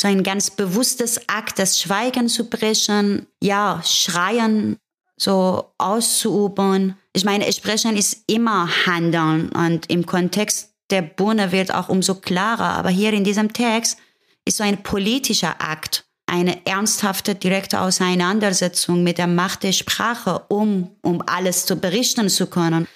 [0.00, 4.78] so ein ganz bewusstes Akt, das Schweigen zu brechen, ja, schreien,
[5.18, 6.96] so auszuüben.
[7.12, 12.76] Ich meine, Sprechen ist immer Handeln und im Kontext der Bühne wird auch umso klarer.
[12.76, 13.98] Aber hier in diesem Text
[14.44, 20.90] ist so ein politischer Akt, eine ernsthafte, direkte Auseinandersetzung mit der Macht der Sprache, um,
[21.02, 22.86] um alles zu berichten zu können.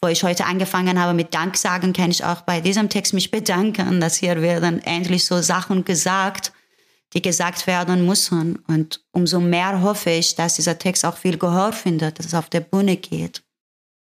[0.00, 3.30] Wo ich heute angefangen habe mit Dank sagen, kann ich auch bei diesem Text mich
[3.30, 6.52] bedanken, dass hier werden endlich so Sachen gesagt,
[7.14, 8.58] die gesagt werden müssen.
[8.66, 12.50] Und umso mehr hoffe ich, dass dieser Text auch viel Gehör findet, dass es auf
[12.50, 13.42] der Bühne geht.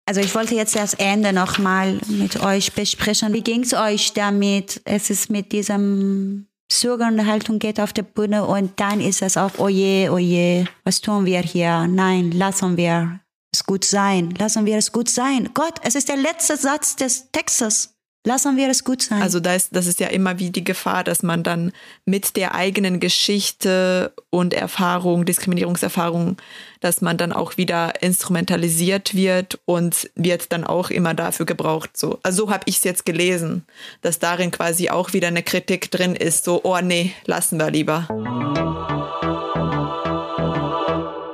[0.08, 3.34] Also ich wollte jetzt das Ende nochmal mit euch besprechen.
[3.34, 4.82] Wie ging es euch damit?
[4.84, 9.60] Es ist mit diesem zögernde Haltung geht auf der Bühne und dann ist es auch,
[9.60, 11.86] oje, oje, was tun wir hier?
[11.88, 13.19] Nein, lassen wir
[13.54, 14.34] es gut sein.
[14.38, 15.50] Lassen wir es gut sein.
[15.54, 17.93] Gott, es ist der letzte Satz des Textes.
[18.23, 19.19] Lassen wir es gut sein.
[19.19, 21.71] Also da ist, das ist ja immer wie die Gefahr, dass man dann
[22.05, 26.38] mit der eigenen Geschichte und Erfahrung, Diskriminierungserfahrung,
[26.81, 31.97] dass man dann auch wieder instrumentalisiert wird und wird dann auch immer dafür gebraucht.
[31.97, 33.65] So, also so habe ich es jetzt gelesen,
[34.01, 36.45] dass darin quasi auch wieder eine Kritik drin ist.
[36.45, 38.07] So, oh nee, lassen wir lieber.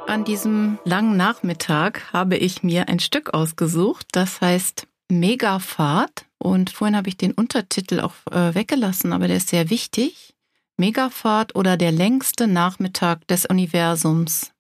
[0.08, 6.26] An diesem langen Nachmittag habe ich mir ein Stück ausgesucht, das heißt Megafahrt.
[6.38, 10.36] Und vorhin habe ich den Untertitel auch äh, weggelassen, aber der ist sehr wichtig.
[10.78, 14.52] Megafahrt oder der längste Nachmittag des Universums.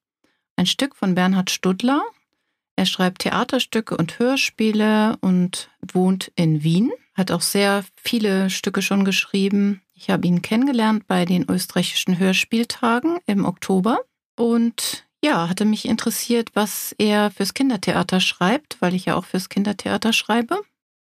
[0.55, 2.01] ein Stück von Bernhard Studler.
[2.75, 9.05] Er schreibt Theaterstücke und Hörspiele und wohnt in Wien, hat auch sehr viele Stücke schon
[9.05, 9.81] geschrieben.
[9.93, 13.99] Ich habe ihn kennengelernt bei den österreichischen Hörspieltagen im Oktober
[14.35, 19.49] und ja, hatte mich interessiert, was er fürs Kindertheater schreibt, weil ich ja auch fürs
[19.49, 20.61] Kindertheater schreibe.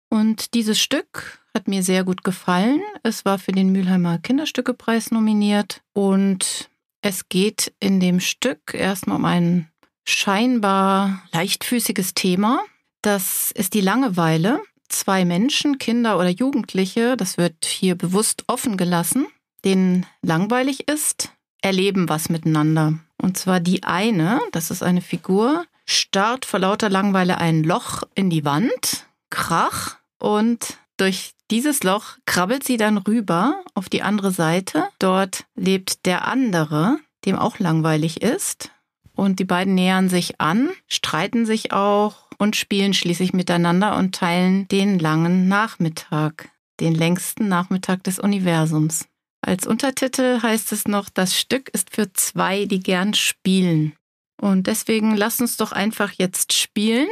[0.09, 2.81] Und dieses Stück hat mir sehr gut gefallen.
[3.03, 6.69] Es war für den Mülheimer Kinderstückepreis nominiert und
[7.01, 9.69] es geht in dem Stück erstmal um ein
[10.05, 12.61] scheinbar leichtfüßiges Thema.
[13.01, 14.61] Das ist die Langeweile.
[14.89, 19.27] Zwei Menschen, Kinder oder Jugendliche, das wird hier bewusst offen gelassen,
[19.63, 22.99] denen langweilig ist, erleben was miteinander.
[23.17, 28.29] Und zwar die eine, das ist eine Figur, starrt vor lauter Langweile ein Loch in
[28.29, 34.85] die Wand, Krach, und durch dieses Loch krabbelt sie dann rüber auf die andere Seite.
[34.99, 38.71] Dort lebt der andere, dem auch langweilig ist.
[39.13, 44.67] Und die beiden nähern sich an, streiten sich auch und spielen schließlich miteinander und teilen
[44.67, 46.49] den langen Nachmittag,
[46.79, 49.07] den längsten Nachmittag des Universums.
[49.47, 53.93] Als Untertitel heißt es noch, das Stück ist für zwei, die gern spielen.
[54.41, 57.07] Und deswegen lass uns doch einfach jetzt spielen.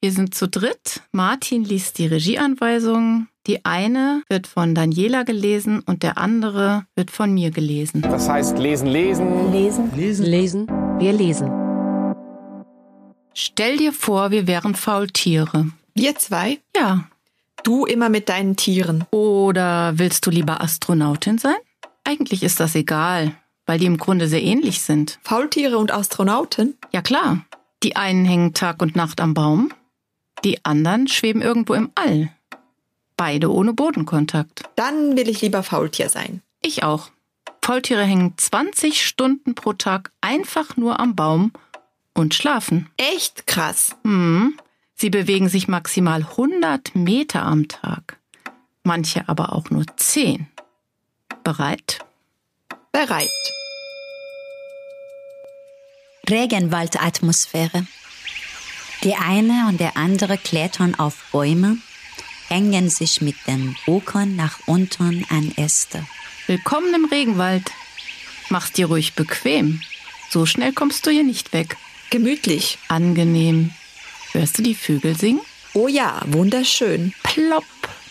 [0.00, 1.02] Wir sind zu dritt.
[1.12, 3.28] Martin liest die Regieanweisungen.
[3.46, 8.02] Die eine wird von Daniela gelesen und der andere wird von mir gelesen.
[8.02, 9.52] Das heißt lesen, lesen.
[9.52, 10.66] Lesen, lesen, lesen.
[10.98, 11.48] Wir lesen.
[13.32, 15.70] Stell dir vor, wir wären Faultiere.
[15.94, 16.58] Wir zwei?
[16.76, 17.08] Ja.
[17.62, 19.04] Du immer mit deinen Tieren.
[19.12, 21.54] Oder willst du lieber Astronautin sein?
[22.06, 23.32] Eigentlich ist das egal,
[23.66, 25.18] weil die im Grunde sehr ähnlich sind.
[25.22, 26.78] Faultiere und Astronauten?
[26.92, 27.44] Ja klar.
[27.82, 29.72] Die einen hängen Tag und Nacht am Baum,
[30.44, 32.30] die anderen schweben irgendwo im All.
[33.16, 34.62] Beide ohne Bodenkontakt.
[34.76, 36.42] Dann will ich lieber Faultier sein.
[36.62, 37.10] Ich auch.
[37.60, 41.50] Faultiere hängen 20 Stunden pro Tag einfach nur am Baum
[42.14, 42.88] und schlafen.
[42.96, 43.96] Echt krass.
[44.04, 44.56] Hm.
[44.94, 48.18] Sie bewegen sich maximal 100 Meter am Tag.
[48.84, 50.46] Manche aber auch nur 10.
[51.46, 52.00] Bereit?
[52.90, 53.30] Bereit.
[56.28, 57.86] Regenwaldatmosphäre.
[59.04, 61.78] Die eine und der andere klettern auf Bäume,
[62.48, 66.04] hängen sich mit dem Rukon nach unten an Äste.
[66.48, 67.70] Willkommen im Regenwald.
[68.48, 69.80] Mach's dir ruhig bequem.
[70.28, 71.76] So schnell kommst du hier nicht weg.
[72.10, 72.78] Gemütlich.
[72.88, 73.70] Angenehm.
[74.32, 75.42] Hörst du die Vögel singen?
[75.74, 77.14] Oh ja, wunderschön.
[77.22, 77.64] Plopp,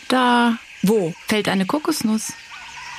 [0.08, 0.56] da.
[0.80, 1.12] Wo?
[1.28, 2.32] Fällt eine Kokosnuss.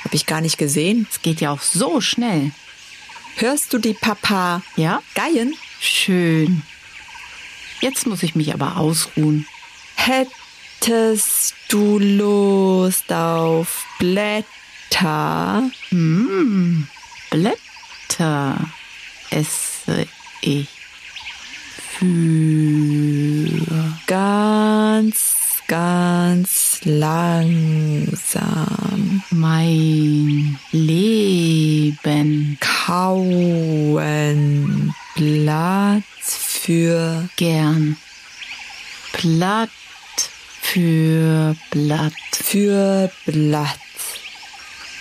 [0.04, 1.06] Hab ich gar nicht gesehen.
[1.10, 2.52] Es geht ja auch so schnell.
[3.36, 4.62] Hörst du die Papa?
[4.76, 5.02] Ja?
[5.14, 5.54] Geien?
[5.80, 6.62] Schön.
[7.80, 9.46] Jetzt muss ich mich aber ausruhen.
[9.94, 15.70] Hättest du Lust auf Blätter?
[15.90, 16.88] Hm,
[17.30, 18.58] Blätter
[19.30, 20.06] esse
[20.40, 20.68] ich
[21.98, 22.08] für
[24.06, 25.36] ganz,
[25.66, 28.42] ganz langsam
[29.30, 34.04] mein Leben kauen
[35.14, 37.96] Blatt für gern.
[39.12, 39.70] Blatt
[40.60, 42.12] für Blatt.
[42.32, 43.78] Für Blatt.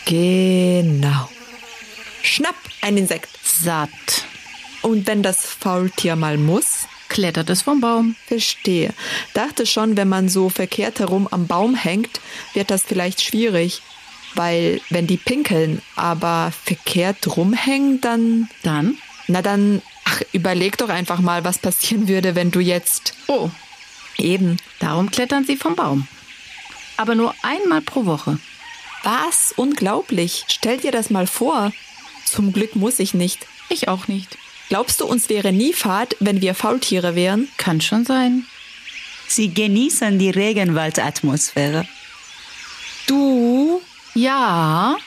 [0.05, 1.29] Genau.
[2.23, 3.29] Schnapp, ein Insekt.
[3.43, 3.89] Satt.
[4.81, 6.87] Und wenn das Faultier mal muss?
[7.09, 8.15] Klettert es vom Baum.
[8.27, 8.93] Verstehe.
[9.33, 12.19] Dachte schon, wenn man so verkehrt herum am Baum hängt,
[12.53, 13.81] wird das vielleicht schwierig.
[14.35, 18.49] Weil, wenn die pinkeln, aber verkehrt rumhängen, dann.
[18.63, 18.97] Dann?
[19.27, 23.13] Na dann, ach, überleg doch einfach mal, was passieren würde, wenn du jetzt.
[23.27, 23.49] Oh.
[24.17, 24.57] Eben.
[24.79, 26.07] Darum klettern sie vom Baum.
[26.97, 28.39] Aber nur einmal pro Woche.
[29.03, 29.53] Was?
[29.55, 30.43] Unglaublich.
[30.47, 31.71] Stell dir das mal vor.
[32.25, 33.45] Zum Glück muss ich nicht.
[33.69, 34.37] Ich auch nicht.
[34.69, 37.47] Glaubst du, uns wäre nie Fahrt, wenn wir Faultiere wären?
[37.57, 38.45] Kann schon sein.
[39.27, 41.87] Sie genießen die Regenwaldatmosphäre.
[43.07, 43.81] Du?
[44.13, 44.97] Ja.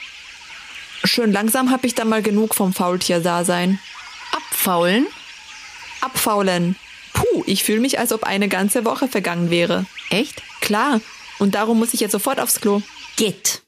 [1.03, 3.79] Schön langsam hab ich dann mal genug vom Faultier-Dasein.
[4.31, 5.07] Abfaulen?
[6.01, 6.75] Abfaulen.
[7.13, 9.85] Puh, ich fühle mich, als ob eine ganze Woche vergangen wäre.
[10.09, 10.41] Echt?
[10.61, 11.01] Klar.
[11.39, 12.81] Und darum muss ich jetzt sofort aufs Klo.
[13.15, 13.63] Geht.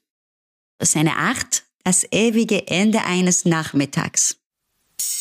[0.80, 4.38] Das ist eine Art, das ewige Ende eines Nachmittags.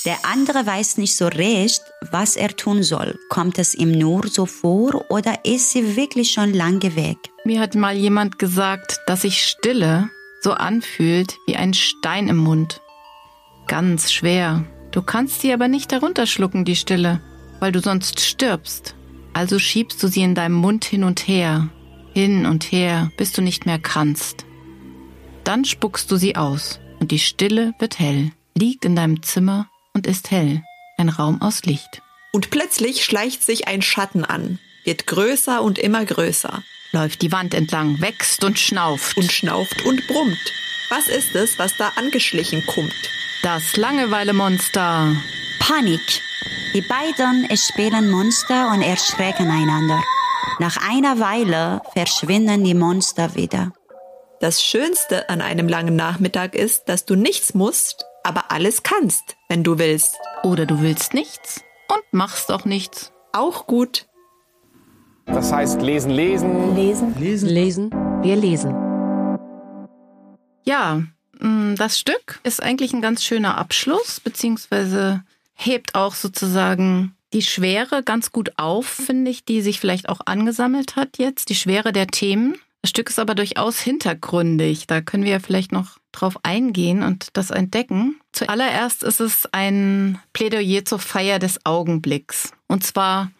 [0.05, 3.19] Der andere weiß nicht so recht, was er tun soll.
[3.29, 7.19] Kommt es ihm nur so vor oder ist sie wirklich schon lange weg?
[7.45, 10.11] Mir hat mal jemand gesagt, dass sich Stille
[10.41, 12.81] so anfühlt wie ein Stein im Mund.
[13.69, 14.65] Ganz schwer.
[14.91, 17.21] Du kannst sie aber nicht herunterschlucken, die Stille,
[17.61, 18.97] weil du sonst stirbst.
[19.33, 21.69] Also schiebst du sie in deinem Mund hin und her,
[22.13, 24.45] hin und her, bis du nicht mehr kannst.
[25.45, 30.07] Dann spuckst du sie aus und die Stille wird hell, liegt in deinem Zimmer und
[30.07, 30.63] ist hell.
[30.99, 32.03] Ein Raum aus Licht.
[32.33, 36.63] Und plötzlich schleicht sich ein Schatten an, wird größer und immer größer.
[36.93, 39.17] Läuft die Wand entlang, wächst und schnauft.
[39.17, 40.53] Und schnauft und brummt.
[40.91, 42.93] Was ist es, was da angeschlichen kommt?
[43.43, 45.17] Das Langeweile-Monster.
[45.59, 46.23] Panik.
[46.75, 50.03] Die beiden spielen Monster und erschrecken einander.
[50.59, 53.73] Nach einer Weile verschwinden die Monster wieder.
[54.41, 59.65] Das Schönste an einem langen Nachmittag ist, dass du nichts musst, aber alles kannst, wenn
[59.65, 60.17] du willst.
[60.43, 63.13] Oder du willst nichts und machst auch nichts.
[63.35, 64.07] Auch gut.
[65.27, 66.75] Das heißt lesen, lesen.
[66.75, 67.91] Lesen, lesen, lesen.
[68.23, 68.75] Wir lesen.
[70.65, 71.03] Ja,
[71.39, 75.23] mm, das Stück ist eigentlich ein ganz schöner Abschluss, beziehungsweise
[75.53, 80.97] hebt auch sozusagen die Schwere ganz gut auf, finde ich, die sich vielleicht auch angesammelt
[80.97, 82.57] hat jetzt, die Schwere der Themen.
[82.83, 84.89] Das Stück ist aber durchaus hintergründig.
[84.89, 88.21] Da können wir ja vielleicht noch drauf eingehen und das entdecken.
[88.33, 92.53] Zuallererst ist es ein Plädoyer zur Feier des Augenblicks.
[92.67, 93.31] Und zwar,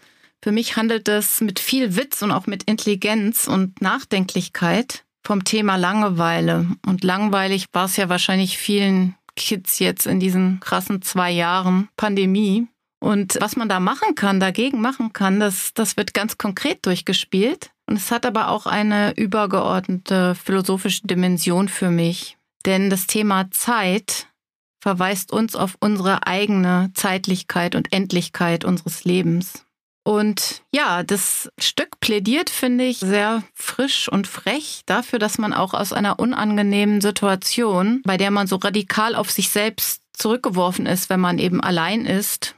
[0.43, 5.77] für mich handelt es mit viel Witz und auch mit Intelligenz und Nachdenklichkeit vom Thema
[5.77, 6.69] Langeweile.
[6.87, 12.69] Und langweilig war es ja wahrscheinlich vielen Kids jetzt in diesen krassen zwei Jahren Pandemie.
[13.03, 17.73] Und was man da machen kann, dagegen machen kann, das, das wird ganz konkret durchgespielt.
[17.87, 22.37] Und es hat aber auch eine übergeordnete philosophische Dimension für mich.
[22.65, 24.29] Denn das Thema Zeit
[24.81, 29.65] verweist uns auf unsere eigene Zeitlichkeit und Endlichkeit unseres Lebens.
[30.05, 35.75] Und ja, das Stück plädiert, finde ich, sehr frisch und frech dafür, dass man auch
[35.75, 41.21] aus einer unangenehmen Situation, bei der man so radikal auf sich selbst zurückgeworfen ist, wenn
[41.21, 42.55] man eben allein ist,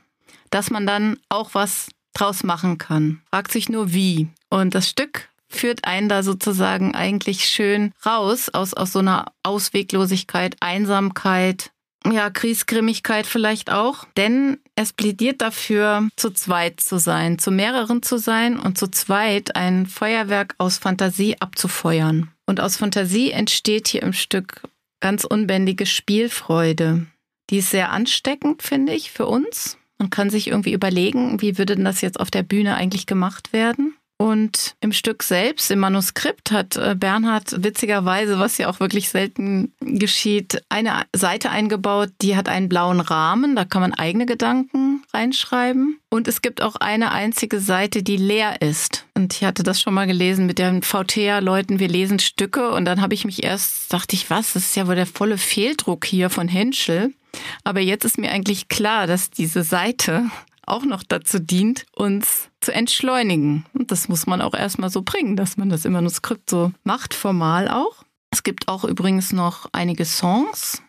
[0.54, 3.20] dass man dann auch was draus machen kann.
[3.30, 4.28] Fragt sich nur wie.
[4.50, 10.56] Und das Stück führt einen da sozusagen eigentlich schön raus aus, aus so einer Ausweglosigkeit,
[10.60, 11.72] Einsamkeit,
[12.06, 14.04] ja, Kriesgrimmigkeit vielleicht auch.
[14.16, 19.56] Denn es plädiert dafür, zu zweit zu sein, zu mehreren zu sein und zu zweit
[19.56, 22.30] ein Feuerwerk aus Fantasie abzufeuern.
[22.46, 24.62] Und aus Fantasie entsteht hier im Stück
[25.00, 27.06] ganz unbändige Spielfreude.
[27.50, 29.78] Die ist sehr ansteckend, finde ich, für uns.
[30.04, 33.54] Man kann sich irgendwie überlegen, wie würde denn das jetzt auf der Bühne eigentlich gemacht
[33.54, 33.94] werden?
[34.18, 39.72] Und im Stück selbst, im Manuskript, hat äh, Bernhard witzigerweise, was ja auch wirklich selten
[39.80, 45.98] geschieht, eine Seite eingebaut, die hat einen blauen Rahmen, da kann man eigene Gedanken reinschreiben.
[46.10, 49.06] Und es gibt auch eine einzige Seite, die leer ist.
[49.14, 52.72] Und ich hatte das schon mal gelesen mit den VTA-Leuten, wir lesen Stücke.
[52.72, 55.38] Und dann habe ich mich erst, dachte ich, was, das ist ja wohl der volle
[55.38, 57.14] Fehldruck hier von Henschel.
[57.64, 60.30] Aber jetzt ist mir eigentlich klar, dass diese Seite
[60.66, 63.66] auch noch dazu dient, uns zu entschleunigen.
[63.74, 67.14] Und das muss man auch erstmal so bringen, dass man das im Manuskript so macht,
[67.14, 68.04] formal auch.
[68.30, 70.82] Es gibt auch übrigens noch einige Songs.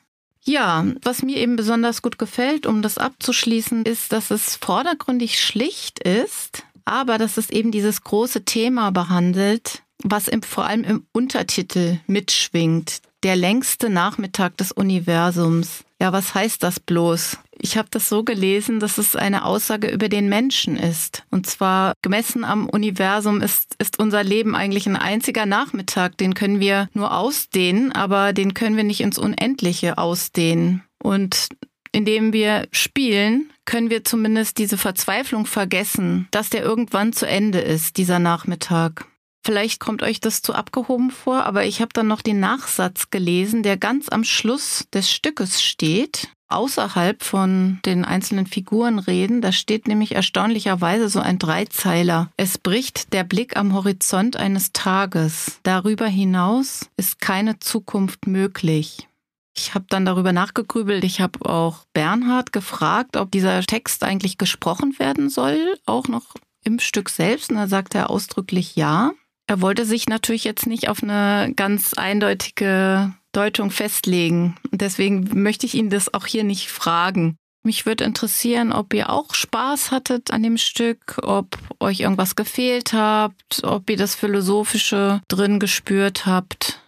[0.44, 6.00] Ja, was mir eben besonders gut gefällt, um das abzuschließen, ist, dass es vordergründig schlicht
[6.00, 11.98] ist, aber dass es eben dieses große Thema behandelt, was im, vor allem im Untertitel
[12.06, 13.02] mitschwingt.
[13.26, 15.84] Der längste Nachmittag des Universums.
[16.00, 17.40] Ja, was heißt das bloß?
[17.58, 21.24] Ich habe das so gelesen, dass es eine Aussage über den Menschen ist.
[21.32, 26.20] Und zwar gemessen am Universum ist, ist unser Leben eigentlich ein einziger Nachmittag.
[26.20, 30.84] Den können wir nur ausdehnen, aber den können wir nicht ins Unendliche ausdehnen.
[31.02, 31.48] Und
[31.92, 37.98] indem wir spielen, können wir zumindest diese Verzweiflung vergessen, dass der irgendwann zu Ende ist,
[37.98, 39.08] dieser Nachmittag.
[39.46, 43.62] Vielleicht kommt euch das zu abgehoben vor, aber ich habe dann noch den Nachsatz gelesen,
[43.62, 49.42] der ganz am Schluss des Stückes steht, außerhalb von den einzelnen Figuren reden.
[49.42, 52.32] Da steht nämlich erstaunlicherweise so ein Dreizeiler.
[52.38, 55.60] Es bricht der Blick am Horizont eines Tages.
[55.62, 59.08] Darüber hinaus ist keine Zukunft möglich.
[59.56, 61.04] Ich habe dann darüber nachgegrübelt.
[61.04, 66.34] Ich habe auch Bernhard gefragt, ob dieser Text eigentlich gesprochen werden soll, auch noch
[66.64, 67.52] im Stück selbst.
[67.52, 69.12] Und da sagt er ausdrücklich ja.
[69.48, 74.56] Er wollte sich natürlich jetzt nicht auf eine ganz eindeutige Deutung festlegen.
[74.72, 77.38] Deswegen möchte ich ihn das auch hier nicht fragen.
[77.64, 82.94] Mich würde interessieren, ob ihr auch Spaß hattet an dem Stück, ob euch irgendwas gefehlt
[82.94, 86.82] habt, ob ihr das Philosophische drin gespürt habt,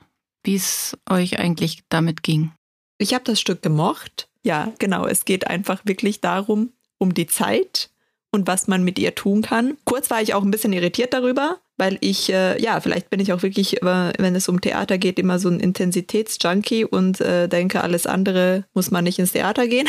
[0.43, 2.51] wie es euch eigentlich damit ging.
[2.99, 4.29] Ich habe das Stück gemocht.
[4.43, 5.05] Ja, genau.
[5.05, 7.89] Es geht einfach wirklich darum, um die Zeit
[8.38, 9.77] und was man mit ihr tun kann.
[9.83, 13.33] Kurz war ich auch ein bisschen irritiert darüber, weil ich, äh, ja, vielleicht bin ich
[13.33, 17.81] auch wirklich, äh, wenn es um Theater geht, immer so ein Intensitätsjunkie und äh, denke,
[17.81, 19.88] alles andere muss man nicht ins Theater gehen.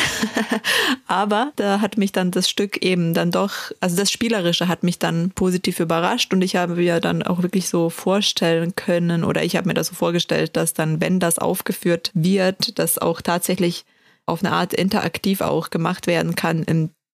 [1.06, 4.98] Aber da hat mich dann das Stück eben dann doch, also das Spielerische hat mich
[4.98, 9.56] dann positiv überrascht und ich habe mir dann auch wirklich so vorstellen können oder ich
[9.56, 13.84] habe mir das so vorgestellt, dass dann, wenn das aufgeführt wird, das auch tatsächlich
[14.26, 16.62] auf eine Art interaktiv auch gemacht werden kann,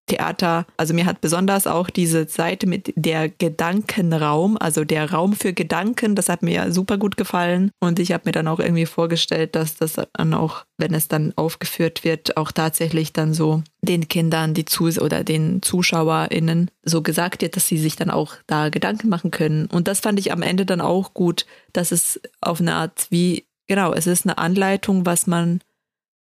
[0.07, 5.53] Theater, also mir hat besonders auch diese Seite mit der Gedankenraum, also der Raum für
[5.55, 7.71] Gedanken, das hat mir super gut gefallen.
[7.81, 11.33] Und ich habe mir dann auch irgendwie vorgestellt, dass das dann auch, wenn es dann
[11.37, 17.41] aufgeführt wird, auch tatsächlich dann so den Kindern, die zu oder den ZuschauerInnen so gesagt
[17.41, 19.67] wird, dass sie sich dann auch da Gedanken machen können.
[19.67, 23.47] Und das fand ich am Ende dann auch gut, dass es auf eine Art wie,
[23.67, 25.61] genau, es ist eine Anleitung, was man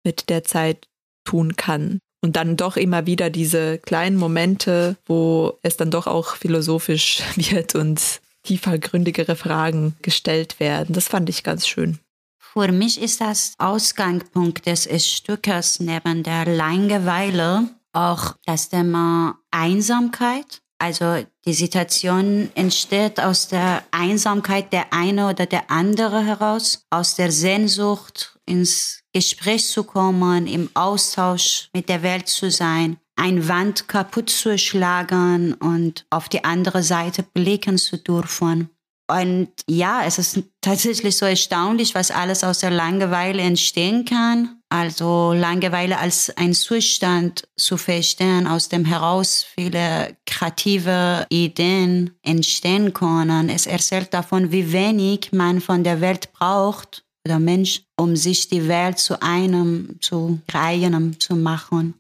[0.05, 0.87] mit der Zeit
[1.25, 1.99] tun kann.
[2.25, 7.75] Und dann doch immer wieder diese kleinen Momente, wo es dann doch auch philosophisch wird
[7.75, 8.01] und
[8.45, 10.95] tiefergründigere Fragen gestellt werden.
[10.95, 11.99] Das fand ich ganz schön.
[12.39, 20.63] Für mich ist das Ausgangspunkt des Stückes neben der Langeweile auch das Thema Einsamkeit.
[20.79, 27.31] Also die Situation entsteht aus der Einsamkeit der eine oder der andere heraus, aus der
[27.31, 34.31] Sehnsucht ins Gespräch zu kommen, im Austausch mit der Welt zu sein, ein Wand kaputt
[34.31, 38.71] zu schlagen und auf die andere Seite blicken zu dürfen.
[39.07, 44.61] Und ja, es ist tatsächlich so erstaunlich, was alles aus der Langeweile entstehen kann.
[44.71, 53.51] Also Langeweile als ein Zustand zu verstehen, aus dem heraus viele kreative Ideen entstehen können.
[53.51, 58.69] Es erzählt davon, wie wenig man von der Welt braucht, oder Mensch, um sich die
[58.69, 61.95] Welt zu einem, zu eigenem zu machen.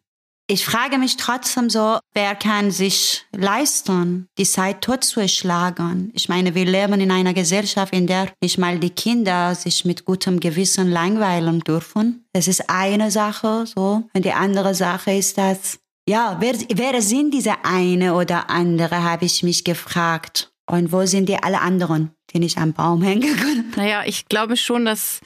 [0.47, 6.11] Ich frage mich trotzdem so, wer kann sich leisten, die Zeit totzuschlagen?
[6.13, 10.05] Ich meine, wir leben in einer Gesellschaft, in der nicht mal die Kinder sich mit
[10.05, 12.27] gutem Gewissen langweilen dürfen.
[12.35, 14.05] Das ist eine Sache, so.
[14.13, 19.25] Und die andere Sache ist, dass, ja, wer, wer sind diese eine oder andere, habe
[19.25, 20.53] ich mich gefragt.
[20.71, 22.11] Und wo sind die alle anderen?
[22.35, 23.65] Den ich am Baum hängen kann.
[23.77, 25.21] Naja, ich glaube schon, dass,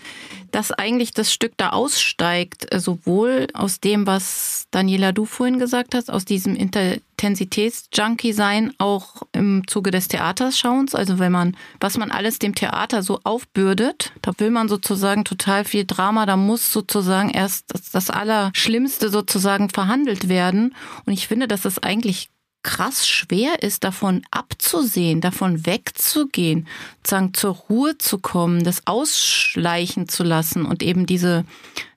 [0.51, 5.95] dass eigentlich das Stück da aussteigt, äh, sowohl aus dem, was Daniela du vorhin gesagt
[5.95, 10.95] hast, aus diesem Intensitäts-Junkie-Sein, auch im Zuge des Theaterschauens.
[10.95, 15.65] Also wenn man, was man alles dem Theater so aufbürdet, da will man sozusagen total
[15.65, 20.75] viel Drama, da muss sozusagen erst das, das Allerschlimmste sozusagen verhandelt werden.
[21.07, 22.29] Und ich finde, dass es eigentlich
[22.69, 30.23] krass schwer ist, davon abzusehen, davon wegzugehen, sozusagen zur Ruhe zu kommen, das ausschleichen zu
[30.23, 31.47] lassen und eben diese,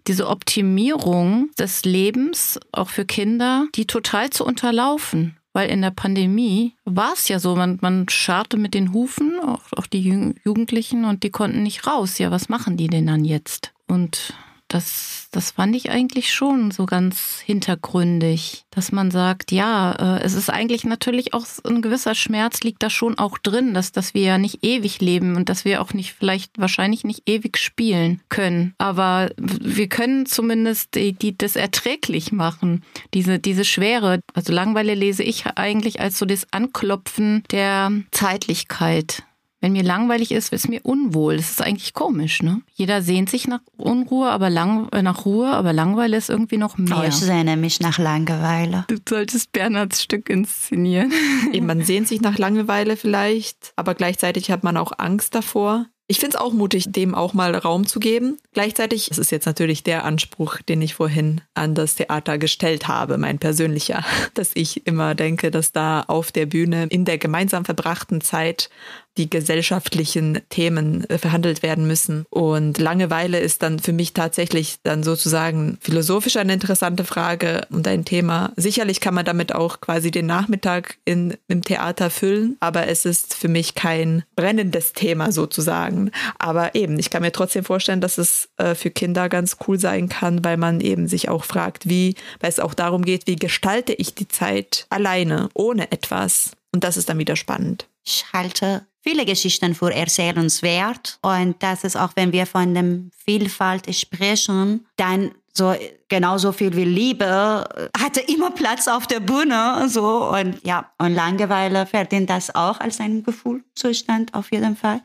[0.07, 5.35] diese Optimierung des Lebens auch für Kinder, die total zu unterlaufen.
[5.51, 9.63] Weil in der Pandemie war es ja so, man, man scharte mit den Hufen, auch,
[9.75, 12.17] auch die Jugendlichen, und die konnten nicht raus.
[12.17, 13.73] Ja, was machen die denn dann jetzt?
[13.87, 14.33] Und
[14.73, 20.33] das, das fand ich eigentlich schon so ganz hintergründig, dass man sagt, ja, äh, es
[20.33, 24.21] ist eigentlich natürlich auch ein gewisser Schmerz liegt da schon auch drin, dass, dass wir
[24.21, 28.73] ja nicht ewig leben und dass wir auch nicht, vielleicht wahrscheinlich nicht ewig spielen können.
[28.77, 34.21] Aber wir können zumindest die, die, das erträglich machen, diese, diese Schwere.
[34.33, 39.23] Also Langweile lese ich eigentlich als so das Anklopfen der Zeitlichkeit
[39.61, 41.37] wenn mir langweilig ist, ist mir unwohl.
[41.37, 42.61] Das ist eigentlich komisch, ne?
[42.73, 46.77] Jeder sehnt sich nach Unruhe, aber lang, äh, nach Ruhe, aber Langeweile ist irgendwie noch
[46.77, 46.97] mehr.
[46.99, 48.85] Oh, ich sehne mich nach Langeweile.
[48.87, 51.13] Du solltest Bernhards Stück inszenieren.
[51.53, 55.85] Eben, man sehnt sich nach Langeweile vielleicht, aber gleichzeitig hat man auch Angst davor.
[56.11, 58.37] Ich finde es auch mutig, dem auch mal Raum zu geben.
[58.51, 63.17] Gleichzeitig, das ist jetzt natürlich der Anspruch, den ich vorhin an das Theater gestellt habe,
[63.17, 64.03] mein persönlicher,
[64.33, 68.69] dass ich immer denke, dass da auf der Bühne in der gemeinsam verbrachten Zeit
[69.17, 72.25] die gesellschaftlichen Themen äh, verhandelt werden müssen.
[72.29, 78.05] Und Langeweile ist dann für mich tatsächlich dann sozusagen philosophisch eine interessante Frage und ein
[78.05, 78.53] Thema.
[78.55, 83.33] Sicherlich kann man damit auch quasi den Nachmittag in, im Theater füllen, aber es ist
[83.33, 86.11] für mich kein brennendes Thema sozusagen.
[86.39, 90.09] Aber eben, ich kann mir trotzdem vorstellen, dass es äh, für Kinder ganz cool sein
[90.09, 93.93] kann, weil man eben sich auch fragt, wie, weil es auch darum geht, wie gestalte
[93.93, 96.51] ich die Zeit alleine, ohne etwas.
[96.73, 97.87] Und das ist dann wieder spannend.
[98.03, 101.19] Ich halte viele Geschichten für erzählenswert.
[101.21, 105.75] Und das ist auch, wenn wir von dem Vielfalt sprechen, dann so
[106.07, 107.67] genauso viel wie Liebe
[107.99, 113.01] hatte immer Platz auf der Bühne, so und ja und Langeweile verdient das auch als
[113.01, 115.01] ein Gefühlzustand auf jeden Fall.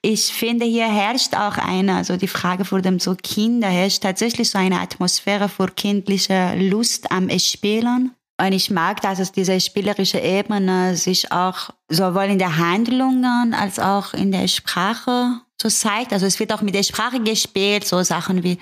[0.00, 4.48] Ich finde, hier herrscht auch eine, also die Frage vor dem so Kinder herrscht tatsächlich
[4.48, 10.20] so eine Atmosphäre für kindliche Lust am Spielen und ich mag, dass es diese spielerische
[10.20, 16.12] Ebene sich auch sowohl in der Handlungen als auch in der Sprache so zeigt.
[16.12, 18.58] Also es wird auch mit der Sprache gespielt, so Sachen wie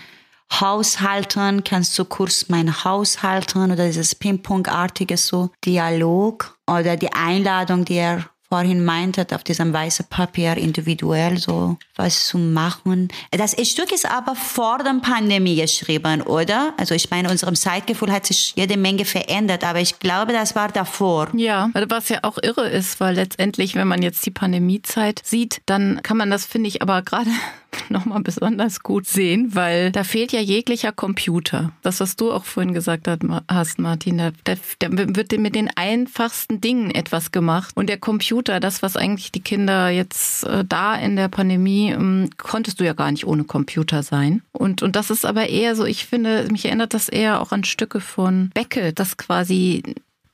[0.53, 7.97] Haushalten, kannst du kurz mein Haushalten oder dieses Ping-Pong-artige so Dialog oder die Einladung, die
[7.97, 13.09] er vorhin meintet, auf diesem weißen Papier individuell so was zu machen.
[13.31, 16.75] Das Stück ist aber vor der Pandemie geschrieben, oder?
[16.77, 20.69] Also ich meine, unserem Zeitgefühl hat sich jede Menge verändert, aber ich glaube, das war
[20.69, 21.29] davor.
[21.35, 26.03] Ja, was ja auch irre ist, weil letztendlich, wenn man jetzt die Pandemiezeit sieht, dann
[26.03, 27.31] kann man das, finde ich, aber gerade
[27.89, 31.72] nochmal besonders gut sehen, weil da fehlt ja jeglicher Computer.
[31.83, 33.09] Das, was du auch vorhin gesagt
[33.49, 34.57] hast, Martin, da, da,
[34.91, 37.77] wird mit den einfachsten Dingen etwas gemacht.
[37.77, 42.31] Und der Computer, das, was eigentlich die Kinder jetzt äh, da in der Pandemie, ähm,
[42.37, 44.43] konntest du ja gar nicht ohne Computer sein.
[44.53, 47.64] Und, und das ist aber eher so, ich finde, mich erinnert das eher auch an
[47.64, 49.83] Stücke von Becke, das quasi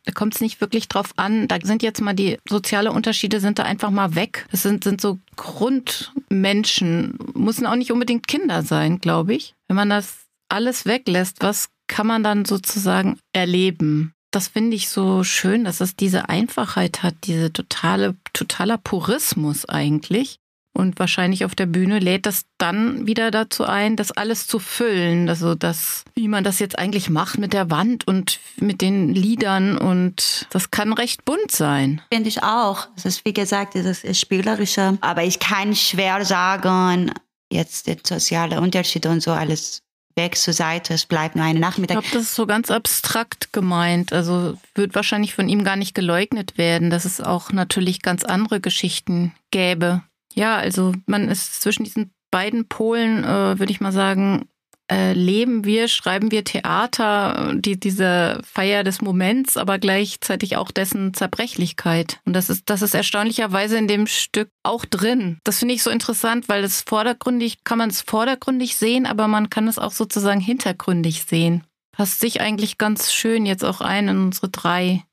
[0.05, 1.48] da kommt es nicht wirklich drauf an.
[1.48, 4.46] Da sind jetzt mal die soziale Unterschiede sind da einfach mal weg.
[4.50, 9.55] Das sind, sind so Grundmenschen, müssen auch nicht unbedingt Kinder sein, glaube ich.
[9.68, 14.12] Wenn man das alles weglässt, was kann man dann sozusagen erleben?
[14.32, 20.38] Das finde ich so schön, dass es diese Einfachheit hat, diese totale, totaler Purismus eigentlich.
[20.75, 25.29] Und wahrscheinlich auf der Bühne lädt das dann wieder dazu ein, das alles zu füllen.
[25.29, 29.77] Also das, wie man das jetzt eigentlich macht mit der Wand und mit den Liedern
[29.77, 32.01] und das kann recht bunt sein.
[32.11, 32.89] Finde ich auch.
[32.97, 34.97] Es ist wie gesagt, das ist spielerischer.
[35.03, 37.12] Aber ich kann schwer sagen,
[37.51, 39.83] jetzt der soziale Unterschied und so alles
[40.16, 41.99] weg zur Seite, es bleibt nur eine Nachmittag.
[41.99, 44.12] Ich glaube, das ist so ganz abstrakt gemeint.
[44.12, 48.61] Also wird wahrscheinlich von ihm gar nicht geleugnet werden, dass es auch natürlich ganz andere
[48.61, 50.03] Geschichten gäbe.
[50.35, 54.49] Ja, also man ist zwischen diesen beiden Polen, äh, würde ich mal sagen,
[54.91, 61.14] äh, leben wir, schreiben wir Theater, die, diese Feier des Moments, aber gleichzeitig auch dessen
[61.14, 62.20] Zerbrechlichkeit.
[62.26, 65.39] Und das ist, das ist erstaunlicherweise in dem Stück auch drin.
[65.45, 69.51] Das finde ich so interessant, weil das vordergründig, kann man es vordergründig sehen, aber man
[69.51, 71.64] kann es auch sozusagen hintergründig sehen.
[71.93, 75.05] Passt sich eigentlich ganz schön jetzt auch ein in unsere drei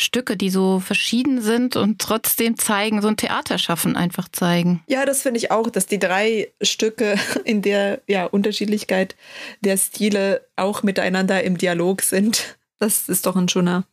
[0.00, 4.82] Stücke, die so verschieden sind und trotzdem zeigen, so ein Theaterschaffen einfach zeigen.
[4.86, 9.16] Ja, das finde ich auch, dass die drei Stücke in der ja, Unterschiedlichkeit
[9.60, 12.58] der Stile auch miteinander im Dialog sind.
[12.78, 13.84] Das ist doch ein schöner,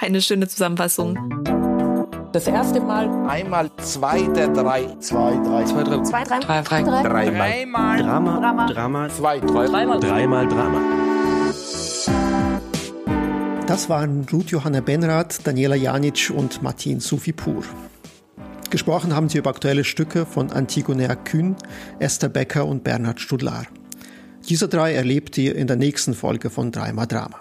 [0.00, 1.16] eine schöne Zusammenfassung.
[2.34, 3.08] Das erste Mal.
[3.28, 4.86] Einmal zwei der drei.
[4.98, 5.64] Zwei, drei.
[5.64, 6.02] Zwei, drei.
[6.02, 6.40] Zwei, drei.
[6.40, 6.82] Drei, drei.
[6.82, 7.52] Dreimal.
[7.52, 8.02] Dreimal.
[8.02, 8.40] Drama.
[8.40, 8.66] Drama.
[8.66, 9.08] Drama.
[9.08, 9.66] Zwei, drei.
[9.66, 10.00] Dreimal.
[10.00, 11.03] Dreimal Drama.
[13.66, 17.64] Das waren Ruth Johanna Benrath, Daniela Janic und Martin Sufipur.
[18.68, 21.56] Gesprochen haben sie über aktuelle Stücke von Antigonea Kühn,
[21.98, 23.66] Esther Becker und Bernhard Studlar.
[24.50, 27.40] Diese drei erlebt ihr in der nächsten Folge von Dreimal Drama.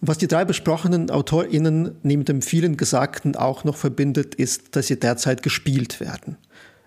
[0.00, 5.00] Was die drei besprochenen AutorInnen neben dem vielen Gesagten auch noch verbindet, ist, dass sie
[5.00, 6.36] derzeit gespielt werden.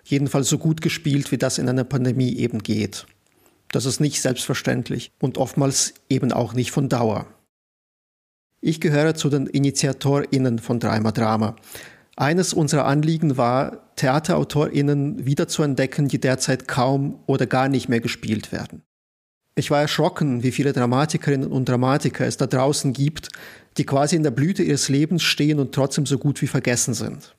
[0.05, 3.05] Jedenfalls so gut gespielt, wie das in einer Pandemie eben geht.
[3.74, 7.28] Das ist nicht selbstverständlich und oftmals eben auch nicht von Dauer.
[8.62, 11.55] Ich gehöre zu den InitiatorInnen von Dreimal Drama.
[12.18, 18.84] Eines unserer Anliegen war, TheaterautorInnen wiederzuentdecken, die derzeit kaum oder gar nicht mehr gespielt werden.
[19.55, 23.30] Ich war erschrocken, wie viele Dramatikerinnen und Dramatiker es da draußen gibt,
[23.78, 27.36] die quasi in der Blüte ihres Lebens stehen und trotzdem so gut wie vergessen sind.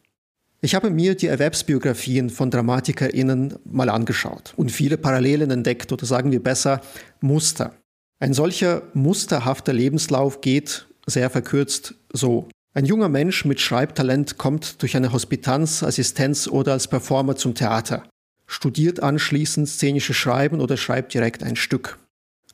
[0.63, 6.33] Ich habe mir die Erwerbsbiografien von DramatikerInnen mal angeschaut und viele Parallelen entdeckt oder sagen
[6.33, 6.81] wir besser
[7.21, 7.75] Muster.
[8.19, 12.49] Ein solcher musterhafter Lebenslauf geht, sehr verkürzt so.
[12.73, 18.05] Ein junger Mensch mit Schreibtalent kommt durch eine Hospitanz, Assistenz oder als Performer zum Theater,
[18.47, 21.99] studiert anschließend szenische Schreiben oder schreibt direkt ein Stück.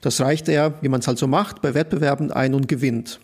[0.01, 3.21] Das reicht er, wie man es halt so macht, bei Wettbewerben ein und gewinnt.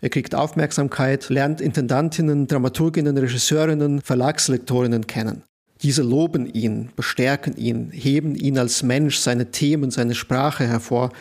[0.00, 5.44] Er kriegt Aufmerksamkeit, lernt Intendantinnen, Dramaturginnen, Regisseurinnen, Verlagslektorinnen kennen.
[5.82, 11.12] Diese loben ihn, bestärken ihn, heben ihn als Mensch, seine Themen, seine Sprache hervor,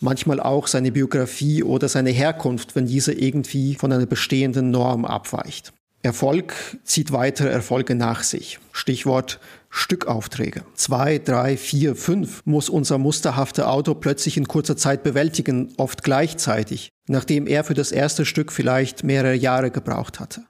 [0.00, 5.72] manchmal auch seine Biografie oder seine Herkunft, wenn diese irgendwie von einer bestehenden Norm abweicht.
[6.02, 8.60] Erfolg zieht weitere Erfolge nach sich.
[8.70, 9.40] Stichwort
[9.70, 10.62] Stückaufträge.
[10.74, 16.90] Zwei, drei, vier, fünf muss unser musterhafte Auto plötzlich in kurzer Zeit bewältigen, oft gleichzeitig,
[17.08, 20.44] nachdem er für das erste Stück vielleicht mehrere Jahre gebraucht hatte.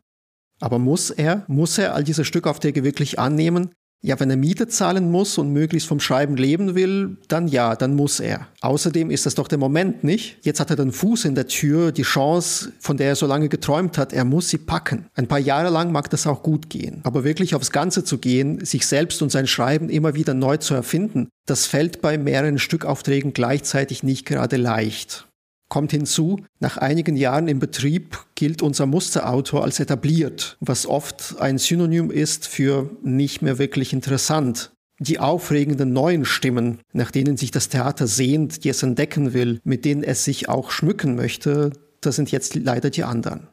[0.60, 3.70] Aber muss er, muss er all diese Stückaufträge wirklich annehmen?
[4.06, 7.96] Ja, wenn er Miete zahlen muss und möglichst vom Schreiben leben will, dann ja, dann
[7.96, 8.46] muss er.
[8.60, 10.38] Außerdem ist das doch der Moment nicht.
[10.42, 13.48] Jetzt hat er den Fuß in der Tür, die Chance, von der er so lange
[13.48, 15.06] geträumt hat, er muss sie packen.
[15.16, 17.00] Ein paar Jahre lang mag das auch gut gehen.
[17.02, 20.74] Aber wirklich aufs Ganze zu gehen, sich selbst und sein Schreiben immer wieder neu zu
[20.74, 25.26] erfinden, das fällt bei mehreren Stückaufträgen gleichzeitig nicht gerade leicht.
[25.68, 31.58] Kommt hinzu, nach einigen Jahren im Betrieb gilt unser Musterautor als etabliert, was oft ein
[31.58, 34.72] Synonym ist für nicht mehr wirklich interessant.
[34.98, 39.84] Die aufregenden neuen Stimmen, nach denen sich das Theater sehnt, die es entdecken will, mit
[39.84, 43.48] denen es sich auch schmücken möchte, das sind jetzt leider die anderen.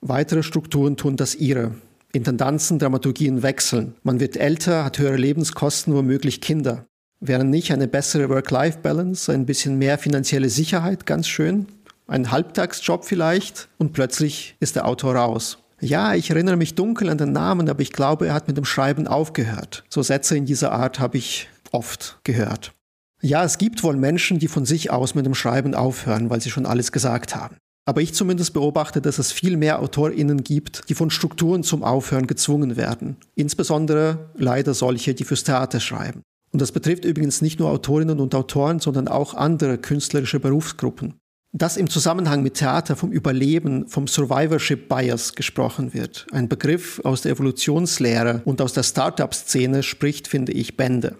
[0.00, 1.72] Weitere Strukturen tun das ihre.
[2.12, 3.94] Intendanzen, Dramaturgien wechseln.
[4.02, 6.86] Man wird älter, hat höhere Lebenskosten, womöglich Kinder.
[7.24, 11.66] Wäre nicht eine bessere Work-Life-Balance, ein bisschen mehr finanzielle Sicherheit ganz schön?
[12.08, 15.58] Ein Halbtagsjob vielleicht und plötzlich ist der Autor raus.
[15.80, 18.64] Ja, ich erinnere mich dunkel an den Namen, aber ich glaube, er hat mit dem
[18.64, 19.84] Schreiben aufgehört.
[19.88, 22.72] So Sätze in dieser Art habe ich oft gehört.
[23.20, 26.50] Ja, es gibt wohl Menschen, die von sich aus mit dem Schreiben aufhören, weil sie
[26.50, 27.56] schon alles gesagt haben.
[27.84, 32.26] Aber ich zumindest beobachte, dass es viel mehr AutorInnen gibt, die von Strukturen zum Aufhören
[32.26, 33.16] gezwungen werden.
[33.36, 36.22] Insbesondere leider solche, die fürs Theater schreiben.
[36.52, 41.14] Und das betrifft übrigens nicht nur Autorinnen und Autoren, sondern auch andere künstlerische Berufsgruppen.
[41.54, 47.22] Dass im Zusammenhang mit Theater vom Überleben, vom Survivorship Bias gesprochen wird, ein Begriff aus
[47.22, 51.16] der Evolutionslehre und aus der Startup-Szene spricht, finde ich, Bände.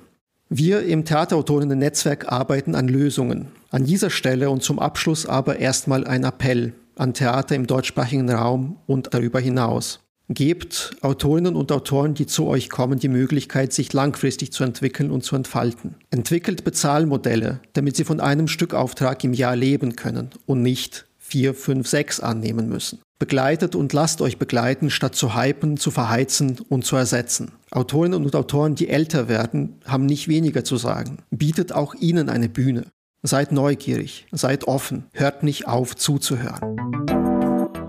[0.48, 3.48] Wir im Theaterautorinnen-Netzwerk arbeiten an Lösungen.
[3.70, 8.76] An dieser Stelle und zum Abschluss aber erstmal ein Appell an Theater im deutschsprachigen Raum
[8.86, 10.00] und darüber hinaus.
[10.34, 15.24] Gebt Autorinnen und Autoren, die zu euch kommen, die Möglichkeit, sich langfristig zu entwickeln und
[15.24, 15.96] zu entfalten.
[16.10, 21.86] Entwickelt Bezahlmodelle, damit sie von einem Stückauftrag im Jahr leben können und nicht vier, fünf,
[21.86, 23.00] sechs annehmen müssen.
[23.18, 27.52] Begleitet und lasst euch begleiten, statt zu hypen, zu verheizen und zu ersetzen.
[27.70, 31.18] Autorinnen und Autoren, die älter werden, haben nicht weniger zu sagen.
[31.30, 32.86] Bietet auch ihnen eine Bühne.
[33.22, 37.31] Seid neugierig, seid offen, hört nicht auf zuzuhören.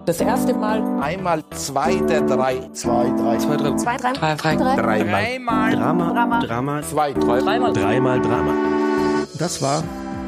[0.05, 0.83] Das erste Mal.
[1.01, 2.59] Einmal zwei der drei.
[2.73, 3.37] Zwei, drei.
[3.37, 3.75] Zwei, drei.
[3.77, 4.11] Zwei, drei.
[4.13, 4.75] Drei, drei.
[4.75, 5.75] Dreimal.
[5.75, 6.11] Drama.
[6.13, 6.39] Drama.
[6.41, 6.81] Drama.
[6.81, 7.39] Zwei, drei.
[7.39, 7.73] Dreimal.
[7.73, 8.53] Dreimal Drama.
[9.39, 9.81] Das war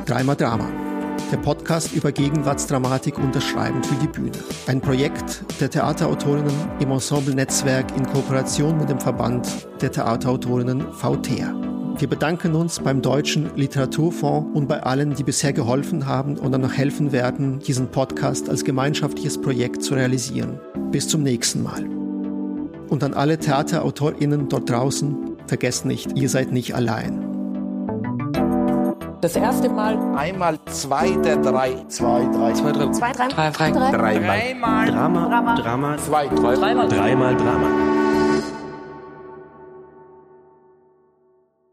[0.05, 0.84] Dreimal Drama.
[1.31, 4.37] Der Podcast über Gegenwartsdramatik unterschreiben für die Bühne.
[4.67, 9.47] Ein Projekt der Theaterautorinnen im Ensemble-Netzwerk in Kooperation mit dem Verband
[9.81, 11.53] der Theaterautorinnen VTEA.
[11.97, 16.61] Wir bedanken uns beim Deutschen Literaturfonds und bei allen, die bisher geholfen haben und dann
[16.61, 20.59] noch helfen werden, diesen Podcast als gemeinschaftliches Projekt zu realisieren.
[20.91, 21.85] Bis zum nächsten Mal.
[22.87, 27.34] Und an alle TheaterautorInnen dort draußen, vergesst nicht, ihr seid nicht allein.
[29.25, 29.97] Das erste Mal.
[30.15, 31.83] Einmal zwei der drei.
[31.87, 32.53] Zwei, drei.
[32.53, 32.91] Zwei, drei.
[32.91, 33.27] Zwei, drei.
[33.27, 33.71] Drei, drei.
[33.71, 34.85] Dreimal.
[34.91, 35.27] Drama.
[35.27, 35.55] Drama.
[35.55, 35.97] Drama.
[35.97, 36.53] Zwei, drei.
[36.53, 36.87] Dreimal.
[36.87, 37.94] Dreimal Drama.